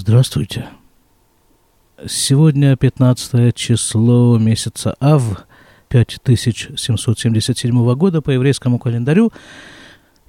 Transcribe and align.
Здравствуйте. 0.00 0.68
Сегодня 2.06 2.76
15 2.76 3.52
число 3.52 4.38
месяца 4.38 4.94
Ав 5.00 5.44
5777 5.88 7.94
года 7.96 8.22
по 8.22 8.30
еврейскому 8.30 8.78
календарю. 8.78 9.32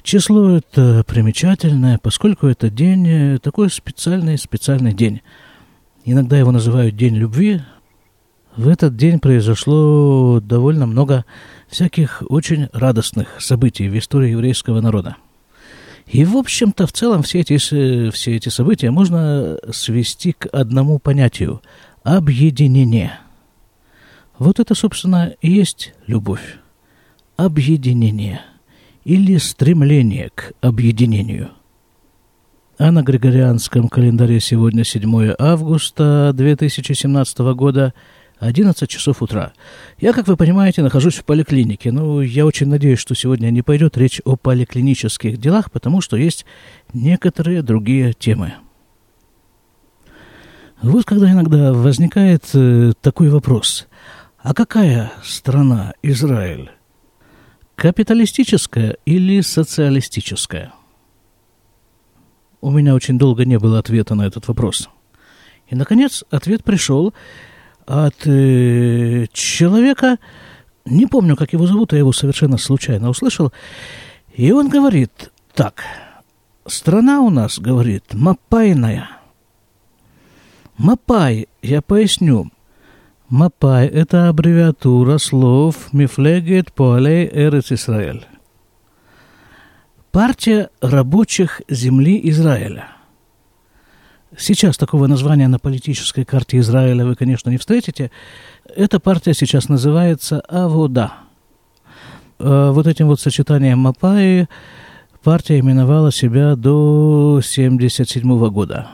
Число 0.01 0.57
это 0.57 1.03
примечательное, 1.05 1.99
поскольку 2.01 2.47
это 2.47 2.71
день, 2.71 3.07
э, 3.07 3.37
такой 3.37 3.69
специальный, 3.69 4.39
специальный 4.39 4.91
день. 4.91 5.21
Иногда 6.03 6.39
его 6.39 6.51
называют 6.51 6.95
День 6.95 7.17
любви. 7.17 7.61
В 8.55 8.69
этот 8.69 8.95
день 8.95 9.19
произошло 9.19 10.39
довольно 10.39 10.87
много 10.87 11.25
всяких 11.67 12.23
очень 12.27 12.69
радостных 12.73 13.39
событий 13.39 13.87
в 13.87 13.95
истории 13.95 14.31
еврейского 14.31 14.81
народа. 14.81 15.17
И, 16.09 16.25
в 16.25 16.37
общем-то, 16.37 16.87
в 16.87 16.91
целом 16.91 17.21
все 17.21 17.41
эти, 17.41 17.57
все 17.57 18.35
эти 18.35 18.49
события 18.49 18.89
можно 18.89 19.57
свести 19.71 20.33
к 20.33 20.47
одному 20.47 20.97
понятию– 20.97 21.61
объединение. 22.03 23.19
Вот 24.39 24.59
это, 24.59 24.73
собственно, 24.73 25.35
и 25.41 25.51
есть 25.51 25.93
любовь. 26.07 26.57
Объединение 27.37 28.41
или 29.03 29.37
стремление 29.37 30.31
к 30.33 30.53
объединению. 30.61 31.51
А 32.79 32.91
на 32.91 33.03
Григорианском 33.03 33.87
календаре 33.87 34.39
сегодня 34.39 34.83
7 34.83 35.35
августа 35.37 36.31
2017 36.33 37.37
года– 37.39 37.93
11 38.39 38.89
часов 38.89 39.21
утра. 39.21 39.53
Я, 39.99 40.13
как 40.13 40.27
вы 40.27 40.37
понимаете, 40.37 40.81
нахожусь 40.81 41.17
в 41.17 41.25
поликлинике. 41.25 41.91
Ну, 41.91 42.21
я 42.21 42.45
очень 42.45 42.67
надеюсь, 42.67 42.99
что 42.99 43.13
сегодня 43.13 43.49
не 43.49 43.61
пойдет 43.61 43.97
речь 43.97 44.21
о 44.23 44.37
поликлинических 44.37 45.37
делах, 45.37 45.71
потому 45.71 45.99
что 45.99 46.15
есть 46.15 46.45
некоторые 46.93 47.61
другие 47.61 48.13
темы. 48.13 48.53
Вот 50.81 51.03
когда 51.03 51.29
иногда 51.31 51.73
возникает 51.73 52.49
э, 52.53 52.93
такой 53.01 53.29
вопрос. 53.29 53.87
А 54.37 54.53
какая 54.53 55.11
страна 55.21 55.93
Израиль? 56.01 56.71
Капиталистическая 57.75 58.97
или 59.05 59.41
социалистическая? 59.41 60.71
У 62.61 62.71
меня 62.71 62.95
очень 62.95 63.17
долго 63.17 63.43
не 63.43 63.59
было 63.59 63.79
ответа 63.79 64.15
на 64.15 64.25
этот 64.25 64.47
вопрос. 64.47 64.89
И, 65.67 65.75
наконец, 65.75 66.23
ответ 66.29 66.63
пришел, 66.63 67.13
от 67.89 68.27
э, 68.27 69.25
человека, 69.33 70.19
не 70.85 71.07
помню, 71.07 71.35
как 71.35 71.53
его 71.53 71.65
зовут, 71.65 71.91
я 71.91 71.97
его 71.97 72.13
совершенно 72.13 72.59
случайно 72.59 73.09
услышал, 73.09 73.51
и 74.35 74.51
он 74.51 74.69
говорит, 74.69 75.31
так, 75.55 75.83
страна 76.67 77.21
у 77.21 77.31
нас, 77.31 77.57
говорит, 77.57 78.03
мапайная. 78.13 79.09
Мапай, 80.77 81.47
я 81.63 81.81
поясню, 81.81 82.51
Мапай– 83.27 83.87
это 83.87 84.29
аббревиатура 84.29 85.17
слов 85.17 85.91
Мифлегет 85.91 86.71
Пуалей 86.71 87.27
Эрец 87.31 87.71
Исраэль. 87.71 88.25
Партия 90.11 90.69
рабочих 90.81 91.61
земли 91.69 92.19
Израиля– 92.23 92.89
Сейчас 94.37 94.77
такого 94.77 95.07
названия 95.07 95.47
на 95.47 95.57
политической 95.57 96.23
карте 96.23 96.59
Израиля 96.59 97.05
вы, 97.05 97.15
конечно, 97.15 97.49
не 97.49 97.57
встретите. 97.57 98.11
Эта 98.75 98.99
партия 98.99 99.33
сейчас 99.33 99.69
называется 99.69 100.41
Авода. 100.41 101.13
Э, 102.37 102.69
вот 102.71 102.85
этим 102.85 103.07
вот 103.07 103.19
сочетанием 103.19 103.79
Мапаи 103.79 104.47
партия 105.23 105.59
именовала 105.59 106.11
себя 106.11 106.55
до 106.55 107.39
1977 107.39 108.49
года. 108.49 108.87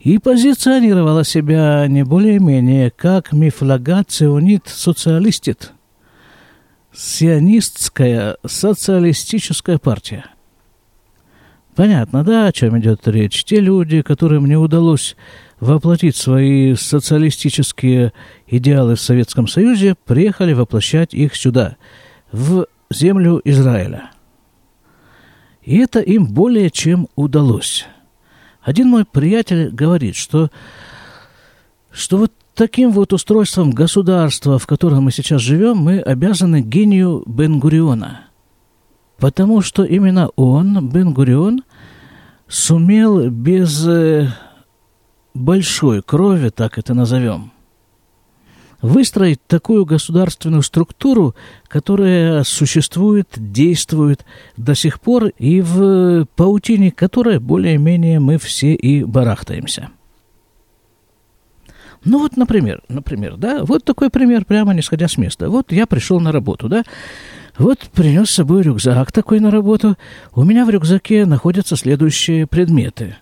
И 0.00 0.18
позиционировала 0.18 1.24
себя 1.24 1.86
не 1.88 2.04
более-менее 2.04 2.90
как 2.90 3.32
мифлага 3.32 4.04
ционит 4.06 4.68
социалистит. 4.68 5.72
Сионистская 6.92 8.36
социалистическая 8.44 9.78
партия– 9.78 10.26
Понятно, 11.76 12.24
да, 12.24 12.46
о 12.46 12.52
чем 12.52 12.78
идет 12.78 13.06
речь. 13.06 13.44
Те 13.44 13.60
люди, 13.60 14.00
которым 14.00 14.46
не 14.46 14.56
удалось 14.56 15.14
воплотить 15.60 16.16
свои 16.16 16.74
социалистические 16.74 18.14
идеалы 18.46 18.94
в 18.94 19.00
Советском 19.00 19.46
Союзе, 19.46 19.94
приехали 20.06 20.54
воплощать 20.54 21.12
их 21.12 21.36
сюда, 21.36 21.76
в 22.32 22.66
землю 22.90 23.42
Израиля. 23.44 24.10
И 25.62 25.76
это 25.76 26.00
им 26.00 26.26
более 26.26 26.70
чем 26.70 27.08
удалось. 27.14 27.86
Один 28.62 28.88
мой 28.88 29.04
приятель 29.04 29.68
говорит, 29.68 30.16
что, 30.16 30.50
что 31.90 32.16
вот 32.16 32.32
таким 32.54 32.90
вот 32.90 33.12
устройством 33.12 33.70
государства, 33.70 34.58
в 34.58 34.66
котором 34.66 35.04
мы 35.04 35.12
сейчас 35.12 35.42
живем, 35.42 35.76
мы 35.76 36.00
обязаны 36.00 36.62
гению 36.62 37.22
Бен-Гуриона– 37.26 38.22
Потому 39.18 39.62
что 39.62 39.84
именно 39.84 40.28
он, 40.36 40.88
Бен-Гурион, 40.88 41.62
сумел 42.48 43.30
без 43.30 43.86
э, 43.86 44.28
большой 45.34 46.02
крови, 46.02 46.50
так 46.50 46.78
это 46.78 46.94
назовем, 46.94 47.52
выстроить 48.82 49.40
такую 49.46 49.84
государственную 49.84 50.62
структуру, 50.62 51.34
которая 51.66 52.44
существует, 52.44 53.28
действует 53.36 54.24
до 54.56 54.74
сих 54.74 55.00
пор 55.00 55.26
и 55.38 55.60
в 55.60 56.26
паутине 56.36 56.90
которой 56.90 57.38
более-менее 57.38 58.20
мы 58.20 58.38
все 58.38 58.74
и 58.74 59.02
барахтаемся. 59.02 59.90
Ну 62.04 62.20
вот, 62.20 62.36
например, 62.36 62.82
например, 62.88 63.36
да, 63.36 63.64
вот 63.64 63.84
такой 63.84 64.10
пример, 64.10 64.44
прямо 64.44 64.72
не 64.74 64.82
сходя 64.82 65.08
с 65.08 65.16
места. 65.16 65.50
Вот 65.50 65.72
я 65.72 65.86
пришел 65.86 66.20
на 66.20 66.30
работу, 66.30 66.68
да, 66.68 66.84
вот 67.58 67.78
принес 67.94 68.30
с 68.30 68.34
собой 68.34 68.62
рюкзак 68.62 69.12
такой 69.12 69.40
на 69.40 69.50
работу. 69.50 69.96
У 70.34 70.44
меня 70.44 70.64
в 70.64 70.70
рюкзаке 70.70 71.24
находятся 71.24 71.76
следующие 71.76 72.46
предметы. 72.46 73.16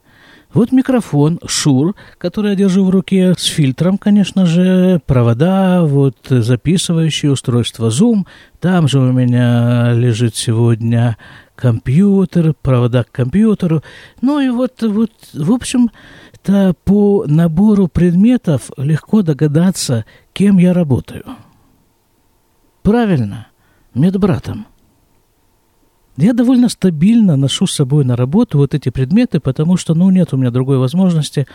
Вот 0.53 0.71
микрофон 0.71 1.41
Шур, 1.47 1.97
который 2.17 2.50
я 2.50 2.56
держу 2.56 2.84
в 2.84 2.91
руке, 2.91 3.34
с 3.37 3.45
фильтром, 3.45 3.99
конечно 3.99 4.47
же, 4.47 5.00
провода, 5.05 5.83
вот 5.84 6.17
записывающее 6.28 7.33
устройство 7.33 7.89
Zoom. 7.89 8.25
Там 8.61 8.87
же 8.87 9.00
у 9.00 9.12
меня 9.12 9.93
лежит 9.95 10.37
сегодня 10.37 11.16
компьютер, 11.56 12.55
провода 12.55 13.03
к 13.03 13.11
компьютеру. 13.11 13.83
Ну 14.21 14.39
и 14.39 14.49
вот, 14.49 14.81
вот 14.83 15.11
в 15.33 15.53
общем, 15.53 15.91
то 16.43 16.75
по 16.84 17.25
набору 17.27 17.89
предметов 17.89 18.71
легко 18.77 19.22
догадаться, 19.22 20.05
кем 20.33 20.59
я 20.59 20.72
работаю. 20.72 21.25
Правильно– 22.83 23.49
медбратом. 23.94 24.66
Я 26.16 26.32
довольно 26.32 26.69
стабильно 26.69 27.37
ношу 27.37 27.66
с 27.66 27.75
собой 27.75 28.05
на 28.05 28.15
работу 28.15 28.59
вот 28.59 28.72
эти 28.72 28.91
предметы, 28.91 29.41
потому 29.41 29.77
что, 29.77 29.94
ну, 29.94 30.10
нет 30.10 30.32
у 30.32 30.37
меня 30.37 30.53
другой 30.53 30.78
возможности 30.78 31.47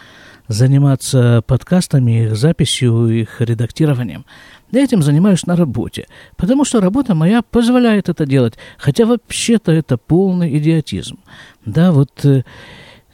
заниматься 0.49 1.43
подкастами, 1.47 2.25
их 2.25 2.35
записью, 2.35 3.07
их 3.07 3.39
редактированием. 3.39 4.25
Я 4.71 4.83
этим 4.83 5.01
занимаюсь 5.01 5.45
на 5.45 5.55
работе, 5.55 6.07
потому 6.35 6.65
что 6.65 6.81
работа 6.81 7.15
моя 7.15 7.41
позволяет 7.41 8.09
это 8.09 8.25
делать, 8.25 8.55
хотя 8.77 9.05
вообще-то 9.05 9.71
это 9.71 9.97
полный 9.97 10.57
идиотизм. 10.57 11.19
Да, 11.65 11.93
вот, 11.93 12.25
э, 12.25 12.43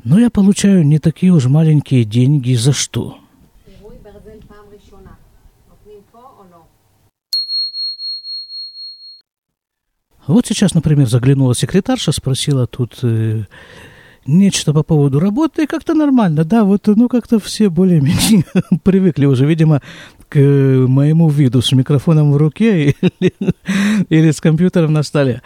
но 0.03 0.17
я 0.17 0.31
получаю 0.31 0.83
не 0.83 0.97
такие 0.97 1.31
уж 1.31 1.45
маленькие 1.45 2.05
деньги 2.05 2.55
за 2.55 2.73
что– 2.73 3.19
Вот 10.27 10.47
сейчас, 10.47 10.73
например, 10.73 11.07
заглянула 11.07 11.55
секретарша, 11.55 12.11
спросила 12.11 12.65
тут 12.67 12.99
э, 13.03 13.43
нечто 14.25 14.73
по 14.73 14.83
поводу 14.83 15.19
работы, 15.19 15.63
и 15.63 15.67
как-то 15.67 15.93
нормально, 15.93 16.43
да, 16.43 16.63
вот, 16.63 16.87
ну, 16.87 17.07
как-то 17.07 17.39
все 17.39 17.69
более-менее 17.69 18.45
привыкли 18.83 19.25
уже, 19.25 19.45
видимо, 19.45 19.81
к 20.29 20.39
моему 20.39 21.29
виду 21.29 21.61
с 21.61 21.71
микрофоном 21.71 22.31
в 22.31 22.37
руке 22.37 22.95
или, 23.19 23.33
или 24.09 24.31
с 24.31 24.41
компьютером 24.41 24.93
на 24.93 25.03
столе. 25.03 25.41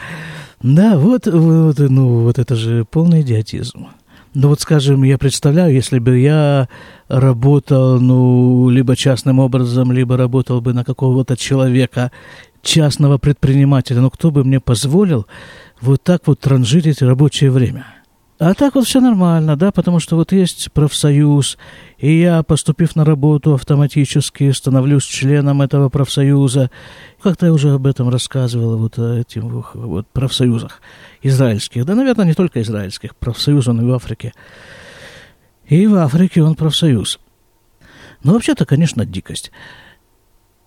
Да, 0.61 0.97
вот, 0.97 1.25
вот, 1.27 1.79
ну, 1.79 2.23
вот 2.23 2.39
это 2.39 2.55
же 2.55 2.85
полный 2.89 3.21
идиотизм. 3.21 3.87
Ну 4.35 4.49
вот, 4.49 4.61
скажем, 4.61 5.03
я 5.03 5.17
представляю, 5.17 5.73
если 5.73 5.97
бы 5.97 6.19
я 6.19 6.69
работал, 7.07 7.99
ну, 7.99 8.69
либо 8.69 8.95
частным 8.95 9.39
образом, 9.39 9.91
либо 9.91 10.17
работал 10.17 10.61
бы 10.61 10.73
на 10.73 10.85
какого-то 10.85 11.35
человека, 11.35 12.11
частного 12.61 13.17
предпринимателя, 13.17 14.01
но 14.01 14.09
кто 14.09 14.31
бы 14.31 14.43
мне 14.43 14.59
позволил 14.59 15.27
вот 15.81 16.03
так 16.03 16.27
вот 16.27 16.39
транжирить 16.39 17.01
рабочее 17.01 17.51
время? 17.51 17.85
А 18.39 18.53
так 18.53 18.75
вот 18.75 18.87
все 18.87 19.01
нормально, 19.01 19.57
да, 19.57 19.73
потому 19.73 19.99
что 19.99 20.15
вот 20.15 20.31
есть 20.31 20.71
профсоюз, 20.71 21.57
и 21.97 22.19
я, 22.21 22.41
поступив 22.41 22.95
на 22.95 23.03
работу, 23.03 23.53
автоматически 23.53 24.49
становлюсь 24.51 25.03
членом 25.03 25.61
этого 25.61 25.89
профсоюза. 25.89 26.71
Как-то 27.21 27.47
я 27.47 27.53
уже 27.53 27.71
об 27.73 27.85
этом 27.85 28.07
рассказывал, 28.07 28.77
вот 28.77 28.97
о 28.97 29.19
этих 29.19 29.43
вот 29.43 30.07
профсоюзах 30.07 30.81
израильских. 31.21 31.83
Да, 31.83 31.95
наверное, 31.95 32.27
не 32.27 32.33
только 32.33 32.61
израильских, 32.61 33.13
профсоюзов 33.17 33.77
и 33.77 33.83
в 33.83 33.93
Африке. 33.93 34.31
И 35.67 35.85
в 35.85 35.95
Африке 35.95 36.41
он 36.41 36.55
профсоюз. 36.55 37.19
Ну, 38.23 38.33
вообще-то, 38.33 38.65
конечно, 38.65 39.05
дикость. 39.05 39.51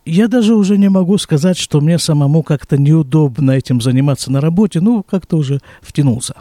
Я 0.05 0.27
даже 0.29 0.55
уже 0.55 0.79
не 0.79 0.89
могу 0.89 1.17
сказать, 1.19 1.57
что 1.57 1.81
мне 1.81 1.99
самому 1.99 2.43
как-то 2.43 2.77
неудобно 2.77 3.53
этим 3.53 3.81
заниматься 3.81 4.33
на 4.33 4.41
работе, 4.41 4.81
ну, 4.81 5.03
как-то 5.03 5.37
уже 5.37 5.61
втянулся. 5.81 6.35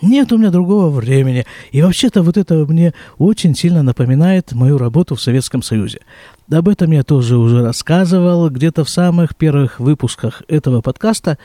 Нет 0.00 0.30
у 0.32 0.38
меня 0.38 0.50
другого 0.50 0.90
времени. 0.90 1.44
И 1.72 1.82
вообще-то 1.82 2.22
вот 2.22 2.36
это 2.36 2.54
мне 2.66 2.94
очень 3.18 3.54
сильно 3.56 3.82
напоминает 3.82 4.52
мою 4.52 4.78
работу 4.78 5.16
в 5.16 5.22
Советском 5.22 5.62
Союзе. 5.62 6.00
Об 6.50 6.68
этом 6.68 6.92
я 6.92 7.02
тоже 7.02 7.36
уже 7.36 7.62
рассказывал 7.62 8.48
где-то 8.48 8.84
в 8.84 8.90
самых 8.90 9.34
первых 9.34 9.80
выпусках 9.80 10.42
этого 10.46 10.82
подкаста. 10.82 11.36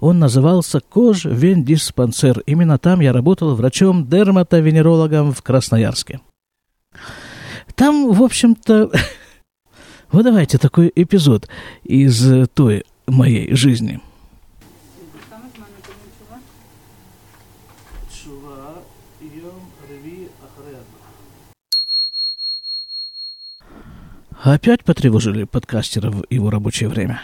Он 0.00 0.18
назывался 0.18 0.80
«Кож 0.80 1.26
Вендиспансер». 1.26 2.40
Именно 2.46 2.78
там 2.78 3.00
я 3.00 3.12
работал 3.12 3.54
врачом-дерматовенерологом 3.54 5.32
в 5.32 5.42
Красноярске. 5.42 6.20
Там, 7.74 8.12
в 8.12 8.22
общем-то, 8.22 8.90
вот 10.10 10.22
давайте 10.22 10.58
такой 10.58 10.92
эпизод 10.94 11.48
из 11.84 12.48
той 12.54 12.84
моей 13.06 13.54
жизни– 13.54 14.00
Опять 24.42 24.84
потревожили 24.84 25.44
подкастера 25.44 26.10
в 26.10 26.24
его 26.30 26.48
рабочее 26.48 26.88
время. 26.88 27.20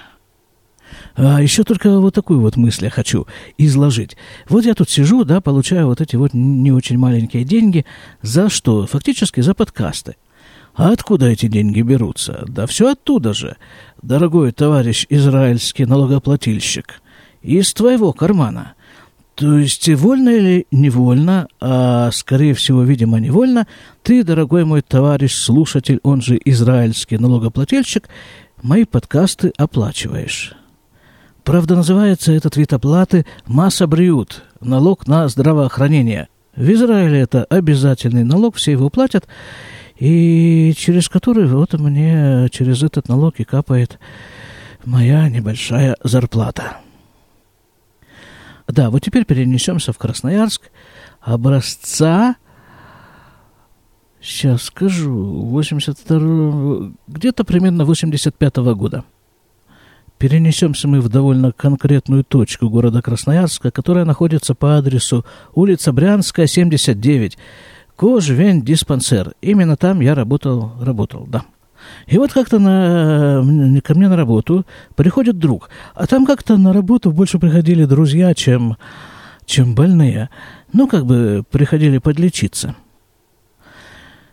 А 1.14 1.40
еще 1.40 1.62
только 1.62 1.98
вот 2.00 2.14
такую 2.14 2.40
вот 2.40 2.56
мысль 2.56 2.84
я 2.84 2.90
хочу 2.90 3.26
изложить. 3.56 4.16
Вот 4.48 4.64
я 4.64 4.74
тут 4.74 4.90
сижу, 4.90 5.24
да, 5.24 5.40
получаю 5.40 5.86
вот 5.86 6.00
эти 6.00 6.16
вот 6.16 6.34
не 6.34 6.72
очень 6.72 6.98
маленькие 6.98 7.44
деньги. 7.44 7.86
За 8.20 8.48
что? 8.50 8.86
Фактически 8.86 9.40
за 9.40 9.54
подкасты. 9.54 10.16
А 10.74 10.90
откуда 10.90 11.26
эти 11.26 11.46
деньги 11.46 11.82
берутся? 11.82 12.44
Да 12.48 12.66
все 12.66 12.92
оттуда 12.92 13.32
же, 13.32 13.56
дорогой 14.02 14.52
товарищ 14.52 15.06
израильский 15.08 15.86
налогоплательщик. 15.86 17.00
Из 17.42 17.72
твоего 17.72 18.12
кармана. 18.12 18.74
То 19.34 19.58
есть, 19.58 19.88
вольно 19.88 20.28
или 20.28 20.66
невольно, 20.70 21.48
а 21.60 22.10
скорее 22.12 22.54
всего, 22.54 22.82
видимо, 22.82 23.18
невольно, 23.18 23.66
ты, 24.02 24.22
дорогой 24.22 24.64
мой 24.64 24.80
товарищ, 24.80 25.34
слушатель, 25.34 25.98
он 26.04 26.22
же 26.22 26.40
израильский 26.44 27.18
налогоплательщик, 27.18 28.08
мои 28.62 28.84
подкасты 28.84 29.52
оплачиваешь. 29.56 30.54
Правда, 31.42 31.74
называется 31.76 32.32
этот 32.32 32.56
вид 32.56 32.72
оплаты 32.72 33.26
«масса 33.46 33.86
бриют»– 33.86 34.44
налог 34.60 35.06
на 35.06 35.28
здравоохранение. 35.28 36.28
В 36.56 36.70
Израиле 36.70 37.20
это 37.20 37.44
обязательный 37.44 38.24
налог, 38.24 38.54
все 38.54 38.72
его 38.72 38.88
платят, 38.88 39.26
и 39.98 40.72
через 40.76 41.08
который 41.08 41.46
вот 41.46 41.72
мне 41.74 42.48
через 42.50 42.82
этот 42.82 43.08
налог 43.08 43.38
и 43.38 43.44
капает 43.44 43.98
моя 44.84 45.28
небольшая 45.28 45.96
зарплата. 46.02 46.78
Да, 48.66 48.90
вот 48.90 49.02
теперь 49.02 49.24
перенесемся 49.24 49.92
в 49.92 49.98
Красноярск. 49.98 50.70
Образца, 51.20 52.36
сейчас 54.20 54.64
скажу, 54.64 55.42
82 55.46 56.92
где-то 57.06 57.44
примерно 57.44 57.84
85 57.84 58.58
-го 58.58 58.74
года. 58.74 59.04
Перенесемся 60.18 60.88
мы 60.88 61.00
в 61.00 61.08
довольно 61.08 61.52
конкретную 61.52 62.24
точку 62.24 62.70
города 62.70 63.02
Красноярска, 63.02 63.70
которая 63.70 64.04
находится 64.04 64.54
по 64.54 64.78
адресу 64.78 65.24
улица 65.54 65.92
Брянская, 65.92 66.46
79. 66.46 67.36
Кожвень 67.96 68.62
диспансер. 68.62 69.34
Именно 69.40 69.76
там 69.76 70.00
я 70.00 70.14
работал, 70.14 70.72
работал, 70.80 71.26
да. 71.28 71.44
И 72.06 72.18
вот 72.18 72.32
как-то 72.32 72.58
на, 72.58 73.80
ко 73.82 73.94
мне 73.94 74.08
на 74.08 74.16
работу 74.16 74.64
приходит 74.96 75.38
друг. 75.38 75.68
А 75.94 76.06
там 76.06 76.26
как-то 76.26 76.56
на 76.56 76.72
работу 76.72 77.12
больше 77.12 77.38
приходили 77.38 77.84
друзья, 77.84 78.34
чем, 78.34 78.76
чем 79.44 79.74
больные. 79.74 80.30
Ну, 80.72 80.88
как 80.88 81.06
бы 81.06 81.44
приходили 81.50 81.98
подлечиться. 81.98 82.74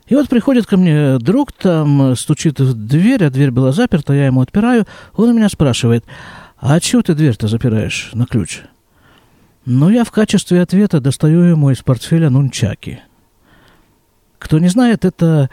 И 0.07 0.15
вот 0.15 0.27
приходит 0.27 0.65
ко 0.65 0.75
мне 0.75 1.19
друг, 1.19 1.53
там 1.53 2.15
стучит 2.15 2.59
в 2.59 2.73
дверь, 2.73 3.25
а 3.25 3.29
дверь 3.29 3.51
была 3.51 3.71
заперта, 3.71 4.13
я 4.13 4.25
ему 4.25 4.41
отпираю. 4.41 4.85
Он 5.15 5.29
у 5.29 5.33
меня 5.33 5.47
спрашивает, 5.47 6.03
а 6.59 6.79
чего 6.79 7.01
ты 7.01 7.13
дверь-то 7.13 7.47
запираешь 7.47 8.09
на 8.13 8.25
ключ? 8.25 8.61
Ну, 9.65 9.89
я 9.89 10.03
в 10.03 10.11
качестве 10.11 10.61
ответа 10.61 10.99
достаю 10.99 11.41
ему 11.43 11.69
из 11.69 11.77
портфеля 11.77 12.29
нунчаки. 12.29 13.01
Кто 14.41 14.57
не 14.57 14.69
знает, 14.69 15.05
это 15.05 15.51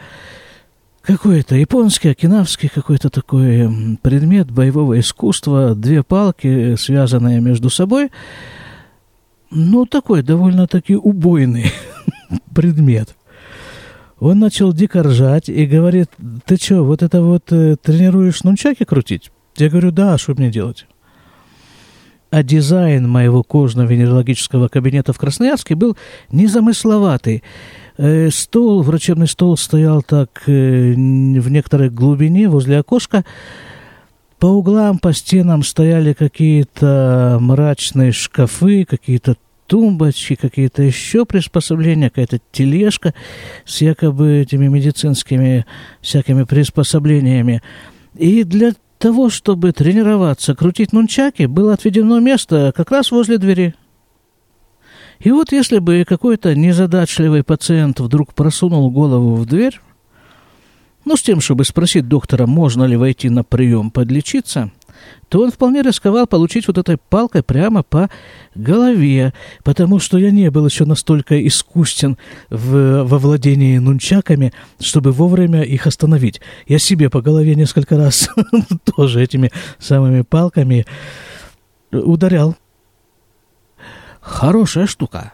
какой-то 1.03 1.55
японский, 1.55 2.09
окинавский 2.09 2.69
какой-то 2.69 3.11
такой 3.11 3.97
предмет 4.01 4.49
боевого 4.49 4.99
искусства, 4.99 5.75
две 5.75 6.01
палки, 6.01 6.75
связанные 6.75 7.39
между 7.39 7.69
собой. 7.69 8.09
Ну, 9.51 9.85
такой 9.85 10.23
довольно-таки 10.23 10.95
убойный 10.95 11.71
предмет. 12.55 13.15
Он 14.19 14.39
начал 14.39 14.73
дико 14.73 15.03
ржать 15.03 15.49
и 15.49 15.67
говорит, 15.67 16.09
ты 16.45 16.57
что, 16.57 16.83
вот 16.83 17.03
это 17.03 17.21
вот 17.21 17.51
э, 17.51 17.75
тренируешь 17.81 18.43
нунчаки 18.43 18.85
крутить? 18.85 19.31
Я 19.55 19.69
говорю, 19.69 19.91
да, 19.91 20.15
а 20.15 20.17
что 20.17 20.33
мне 20.33 20.49
делать? 20.49 20.87
А 22.31 22.43
дизайн 22.43 23.07
моего 23.07 23.43
кожно-венерологического 23.43 24.67
кабинета 24.67 25.13
в 25.13 25.17
Красноярске 25.19 25.75
был 25.75 25.95
незамысловатый. 26.31 27.43
Э, 28.01 28.29
стол, 28.31 28.81
врачебный 28.81 29.27
стол 29.27 29.57
стоял 29.57 30.01
так 30.01 30.43
э, 30.47 30.93
в 30.93 31.51
некоторой 31.51 31.89
глубине 31.89 32.47
возле 32.47 32.77
окошка. 32.77 33.25
По 34.39 34.45
углам, 34.45 34.99
по 34.99 35.11
стенам 35.11 35.63
стояли 35.63 36.13
какие-то 36.13 37.39
мрачные 37.41 38.13
шкафы, 38.13 38.85
какие-то 38.85 39.35
тумбочки, 39.67 40.35
какие-то 40.35 40.81
еще 40.81 41.25
приспособления, 41.25 42.09
какая-то 42.09 42.39
тележка 42.53 43.13
с 43.65 43.81
якобы 43.81 44.37
этими 44.37 44.67
медицинскими 44.67 45.65
всякими 45.99 46.43
приспособлениями. 46.43 47.61
И 48.15 48.45
для 48.45 48.75
того, 48.97 49.29
чтобы 49.29 49.73
тренироваться, 49.73 50.55
крутить 50.55 50.93
нунчаки, 50.93 51.47
было 51.47 51.73
отведено 51.73 52.21
место 52.21 52.71
как 52.73 52.91
раз 52.91 53.11
возле 53.11 53.37
двери. 53.37 53.75
И 55.19 55.31
вот 55.31 55.51
если 55.51 55.79
бы 55.79 56.05
какой-то 56.07 56.55
незадачливый 56.55 57.43
пациент 57.43 57.99
вдруг 57.99 58.33
просунул 58.33 58.89
голову 58.89 59.35
в 59.35 59.45
дверь, 59.45 59.79
ну, 61.05 61.15
с 61.15 61.21
тем, 61.21 61.41
чтобы 61.41 61.65
спросить 61.65 62.07
доктора, 62.07 62.45
можно 62.45 62.83
ли 62.83 62.95
войти 62.95 63.29
на 63.29 63.43
прием 63.43 63.89
подлечиться, 63.89 64.71
то 65.29 65.41
он 65.41 65.51
вполне 65.51 65.81
рисковал 65.81 66.27
получить 66.27 66.67
вот 66.67 66.77
этой 66.77 66.97
палкой 66.97 67.41
прямо 67.41 67.83
по 67.83 68.09
голове, 68.53 69.33
потому 69.63 69.99
что 69.99 70.17
я 70.17 70.31
не 70.31 70.51
был 70.51 70.65
еще 70.65 70.85
настолько 70.85 71.45
искусен 71.47 72.17
в, 72.49 73.03
во 73.03 73.17
владении 73.17 73.77
нунчаками, 73.77 74.53
чтобы 74.79 75.11
вовремя 75.11 75.63
их 75.63 75.87
остановить. 75.87 76.41
Я 76.67 76.79
себе 76.79 77.09
по 77.09 77.21
голове 77.21 77.55
несколько 77.55 77.97
раз 77.97 78.29
тоже 78.95 79.23
этими 79.23 79.51
самыми 79.79 80.21
палками 80.21 80.85
ударял. 81.91 82.55
Хорошая 84.29 84.85
штука. 84.85 85.33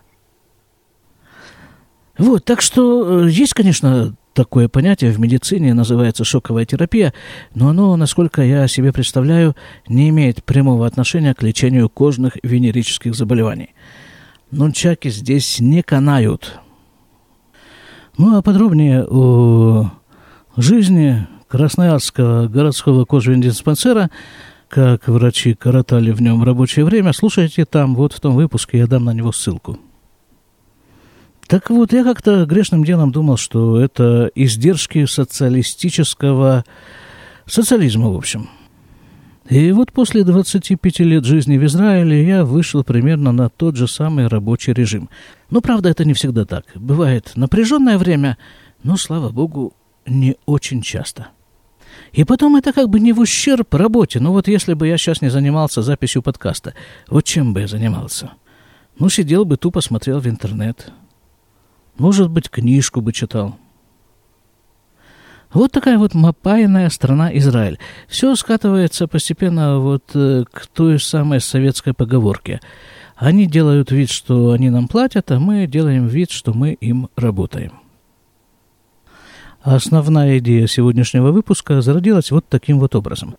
Вот, 2.18 2.46
так 2.46 2.62
что 2.62 3.26
э, 3.26 3.30
есть, 3.30 3.54
конечно, 3.54 4.16
такое 4.34 4.70
понятие 4.70 5.12
в 5.12 5.20
медицине, 5.20 5.74
называется 5.74 6.24
шоковая 6.24 6.66
терапия, 6.66 7.14
но 7.54 7.70
оно, 7.70 7.96
насколько 7.98 8.42
я 8.42 8.68
себе 8.70 8.94
представляю, 8.94 9.54
не 9.88 10.10
имеет 10.10 10.44
прямого 10.46 10.88
отношения 10.88 11.34
к 11.34 11.44
лечению 11.44 11.90
кожных 11.90 12.38
венерических 12.42 13.16
заболеваний. 13.16 13.76
Нунчаки 14.50 15.10
здесь 15.10 15.60
не 15.60 15.84
канают. 15.84 16.60
Ну, 18.18 18.38
а 18.38 18.42
подробнее 18.42 19.04
о 19.04 19.92
жизни 20.56 21.28
Красноярского 21.50 22.48
городского 22.48 23.04
кожевенедиспансера 23.04 24.10
как 24.68 25.08
врачи 25.08 25.54
коротали 25.54 26.12
в 26.12 26.22
нем 26.22 26.44
рабочее 26.44 26.86
время, 26.86 27.14
слушайте 27.14 27.66
там, 27.66 27.96
вот 27.96 28.14
в 28.14 28.20
том 28.20 28.36
выпуске 28.36 28.80
я 28.80 28.88
дам 28.88 29.06
на 29.06 29.14
него 29.14 29.32
ссылку. 29.32 29.80
Так 31.48 31.70
вот, 31.70 31.94
я 31.94 32.04
как-то 32.04 32.46
грешным 32.46 32.84
делом 32.84 33.12
думал, 33.12 33.38
что 33.38 33.80
это 33.80 34.32
издержки 34.34 35.06
социалистического 35.06 36.66
социализма, 37.46 38.10
в 38.10 38.18
общем. 38.18 38.50
И 39.48 39.72
вот 39.72 39.92
после 39.92 40.24
25 40.24 41.00
лет 41.02 41.24
жизни 41.24 41.58
в 41.58 41.66
Израиле 41.66 42.26
я 42.26 42.44
вышел 42.44 42.84
примерно 42.84 43.32
на 43.32 43.50
тот 43.50 43.76
же 43.76 43.88
самый 43.88 44.28
рабочий 44.28 44.74
режим. 44.74 45.10
Но, 45.52 45.62
правда, 45.62 45.90
это 45.90 46.04
не 46.04 46.14
всегда 46.14 46.46
так. 46.46 46.66
Бывает 46.74 47.32
напряженное 47.36 48.00
время, 48.00 48.38
но, 48.82 48.98
слава 48.98 49.30
богу, 49.30 49.74
не 50.08 50.38
очень 50.48 50.82
часто. 50.82 51.28
И 52.16 52.24
потом 52.24 52.56
это 52.56 52.72
как 52.72 52.90
бы 52.90 53.02
не 53.02 53.12
в 53.12 53.20
ущерб 53.20 53.74
работе. 53.74 54.22
Ну 54.22 54.32
вот 54.32 54.48
если 54.48 54.74
бы 54.74 54.88
я 54.88 54.98
сейчас 54.98 55.22
не 55.22 55.28
занимался 55.28 55.82
записью 55.82 56.22
подкаста, 56.22 56.74
вот 57.10 57.26
чем 57.26 57.54
бы 57.54 57.60
я 57.62 57.68
занимался? 57.68 58.32
Ну, 58.98 59.10
сидел 59.10 59.44
бы, 59.44 59.58
тупо 59.58 59.82
смотрел 59.82 60.22
в 60.22 60.28
интернет. 60.28 60.94
Может 61.98 62.30
быть, 62.30 62.50
книжку 62.50 63.02
бы 63.02 63.12
читал. 63.12 63.58
Вот 65.52 65.74
такая 65.74 65.98
вот 65.98 66.14
мапайная 66.14 66.90
страна 66.90 67.36
Израиль. 67.38 67.80
Все 68.08 68.34
скатывается 68.36 69.08
постепенно 69.08 69.80
вот 69.80 70.12
э, 70.14 70.46
к 70.50 70.68
той 70.68 71.00
самой 71.00 71.42
советской 71.42 71.94
поговорке. 71.94 72.62
Они 73.18 73.46
делают 73.46 73.92
вид, 73.92 74.10
что 74.10 74.52
они 74.52 74.70
нам 74.70 74.88
платят, 74.88 75.32
а 75.32 75.40
мы 75.40 75.68
делаем 75.68 76.08
вид, 76.08 76.32
что 76.32 76.54
мы 76.54 76.74
им 76.74 77.10
работаем. 77.18 77.85
Основная 79.66 80.38
идея 80.38 80.68
сегодняшнего 80.68 81.32
выпуска 81.32 81.82
зародилась 81.82 82.30
вот 82.30 82.46
таким 82.48 82.80
вот 82.80 82.94
образом. 82.94 83.36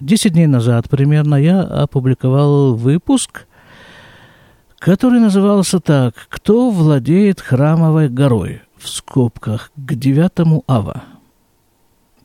Десять 0.00 0.32
дней 0.32 0.46
назад 0.46 0.88
примерно 0.88 1.34
я 1.34 1.60
опубликовал 1.60 2.74
выпуск, 2.74 3.46
который 4.78 5.20
назывался 5.20 5.78
так 5.78 6.14
«Кто 6.30 6.70
владеет 6.70 7.42
храмовой 7.42 8.08
горой?» 8.08 8.62
в 8.78 8.88
скобках 8.88 9.72
к 9.76 9.94
девятому 9.94 10.64
ава 10.66 11.02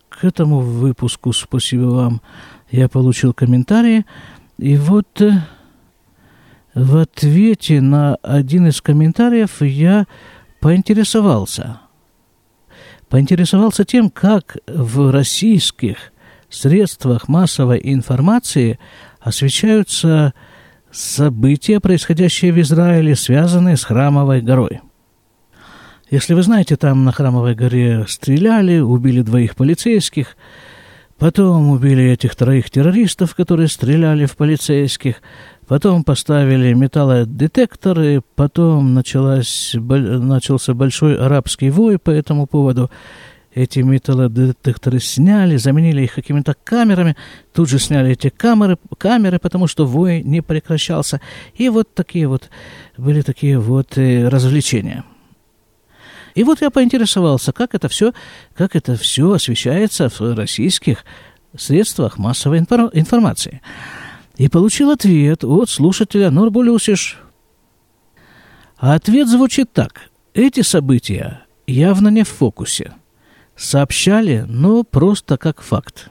к 0.09 0.23
этому 0.23 0.59
выпуску, 0.59 1.33
спасибо 1.33 1.85
вам, 1.85 2.21
я 2.69 2.87
получил 2.87 3.33
комментарии. 3.33 4.05
И 4.59 4.77
вот 4.77 5.19
э, 5.19 5.31
в 6.75 6.97
ответе 6.97 7.81
на 7.81 8.15
один 8.21 8.67
из 8.67 8.81
комментариев 8.81 9.61
я 9.61 10.05
поинтересовался. 10.59 11.79
Поинтересовался 13.11 13.85
тем, 13.85 14.09
как 14.09 14.57
в 14.65 15.11
российских 15.11 16.11
средствах 16.49 17.27
массовой 17.27 17.79
информации 17.83 18.79
освещаются 19.19 20.33
события, 20.91 21.79
происходящие 21.79 22.51
в 22.51 22.59
Израиле, 22.59 23.15
связанные 23.15 23.77
с 23.77 23.83
Храмовой 23.83 24.41
горой– 24.41 24.81
если 26.11 26.33
вы 26.33 26.43
знаете, 26.43 26.75
там 26.75 27.05
на 27.05 27.13
Храмовой 27.13 27.55
горе 27.55 28.03
стреляли, 28.05 28.79
убили 28.79 29.21
двоих 29.21 29.55
полицейских, 29.55 30.35
потом 31.17 31.69
убили 31.69 32.03
этих 32.03 32.35
троих 32.35 32.69
террористов, 32.69 33.33
которые 33.33 33.69
стреляли 33.69 34.25
в 34.25 34.35
полицейских, 34.35 35.21
потом 35.71 36.03
поставили 36.03 36.73
металлодетекторы, 36.73 38.21
потом 38.35 38.93
началась, 38.93 39.73
начался 39.73 40.73
большой 40.73 41.17
арабский 41.17 41.69
вой 41.69 41.97
по 41.97 42.09
этому 42.09 42.45
поводу. 42.45 42.91
Эти 43.55 43.79
металлодетекторы 43.79 44.99
сняли, 44.99 45.55
заменили 45.55 46.01
их 46.03 46.13
какими-то 46.13 46.55
камерами, 46.61 47.15
тут 47.53 47.69
же 47.69 47.79
сняли 47.79 48.11
эти 48.11 48.27
камеры, 48.27 48.77
камеры, 48.97 49.39
потому 49.39 49.67
что 49.67 49.85
вой 49.85 50.21
не 50.23 50.41
прекращался. 50.41 51.21
И 51.55 51.69
вот 51.69 51.93
такие 51.93 52.27
вот 52.27 52.49
были 52.97 53.21
такие 53.21 53.57
вот 53.57 53.97
э, 53.97 54.27
развлечения– 54.27 55.05
и 56.33 56.45
вот 56.45 56.61
я 56.61 56.69
поинтересовался, 56.69 57.51
как 57.51 57.75
это 57.75 57.89
все, 57.89 58.13
как 58.55 58.77
это 58.77 58.95
все 58.95 59.33
освещается 59.33 60.07
в 60.07 60.33
российских 60.33 61.03
средствах 61.57 62.17
массовой 62.17 62.59
информации. 62.59 63.61
И 64.41 64.47
получил 64.49 64.89
ответ 64.89 65.43
от 65.43 65.69
слушателя 65.69 66.31
Норбулюсиш. 66.31 67.19
А 68.75 68.95
ответ 68.95 69.27
звучит 69.27 69.71
так. 69.71 70.09
Эти 70.33 70.61
события 70.61 71.45
явно 71.67 72.07
не 72.07 72.23
в 72.23 72.29
фокусе. 72.29 72.93
Сообщали, 73.55 74.43
но 74.47 74.83
просто 74.83 75.37
как 75.37 75.61
факт. 75.61 76.09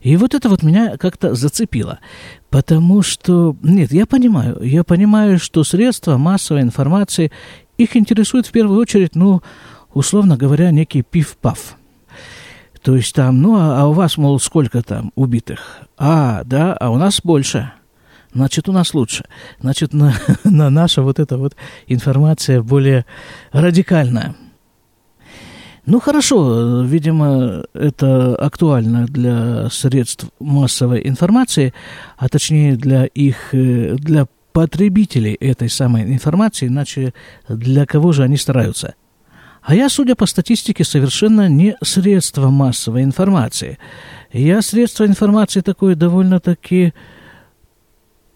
И 0.00 0.16
вот 0.16 0.34
это 0.34 0.48
вот 0.48 0.62
меня 0.62 0.96
как-то 0.96 1.34
зацепило. 1.34 1.98
Потому 2.48 3.02
что, 3.02 3.54
нет, 3.62 3.92
я 3.92 4.06
понимаю, 4.06 4.62
я 4.62 4.82
понимаю, 4.82 5.38
что 5.38 5.64
средства 5.64 6.16
массовой 6.16 6.62
информации 6.62 7.30
их 7.76 7.94
интересует 7.94 8.46
в 8.46 8.52
первую 8.52 8.80
очередь, 8.80 9.14
ну, 9.14 9.42
условно 9.92 10.38
говоря, 10.38 10.70
некий 10.70 11.02
пиф-паф. 11.02 11.76
То 12.86 12.94
есть 12.94 13.16
там, 13.16 13.42
ну, 13.42 13.56
а, 13.56 13.80
а 13.80 13.86
у 13.88 13.92
вас, 13.92 14.16
мол, 14.16 14.38
сколько 14.38 14.80
там 14.80 15.10
убитых? 15.16 15.80
А, 15.98 16.44
да, 16.44 16.72
а 16.72 16.90
у 16.90 16.98
нас 16.98 17.20
больше. 17.20 17.72
Значит, 18.32 18.68
у 18.68 18.72
нас 18.72 18.94
лучше. 18.94 19.24
Значит, 19.58 19.92
на, 19.92 20.14
на 20.44 20.70
наша 20.70 21.02
вот 21.02 21.18
эта 21.18 21.36
вот 21.36 21.56
информация 21.88 22.62
более 22.62 23.04
радикальная. 23.50 24.36
Ну 25.84 25.98
хорошо, 25.98 26.82
видимо, 26.82 27.64
это 27.74 28.36
актуально 28.36 29.06
для 29.06 29.68
средств 29.68 30.26
массовой 30.38 31.08
информации, 31.08 31.74
а 32.16 32.28
точнее 32.28 32.76
для 32.76 33.06
их, 33.06 33.52
э, 33.52 33.96
для 33.96 34.28
потребителей 34.52 35.34
этой 35.34 35.70
самой 35.70 36.04
информации, 36.04 36.68
иначе 36.68 37.14
для 37.48 37.84
кого 37.84 38.12
же 38.12 38.22
они 38.22 38.36
стараются? 38.36 38.94
А 39.66 39.74
я, 39.74 39.88
судя 39.88 40.14
по 40.14 40.26
статистике, 40.26 40.84
совершенно 40.84 41.48
не 41.48 41.76
средство 41.82 42.50
массовой 42.50 43.02
информации. 43.02 43.78
Я 44.32 44.62
средство 44.62 45.04
информации 45.04 45.60
такое 45.60 45.96
довольно-таки... 45.96 46.94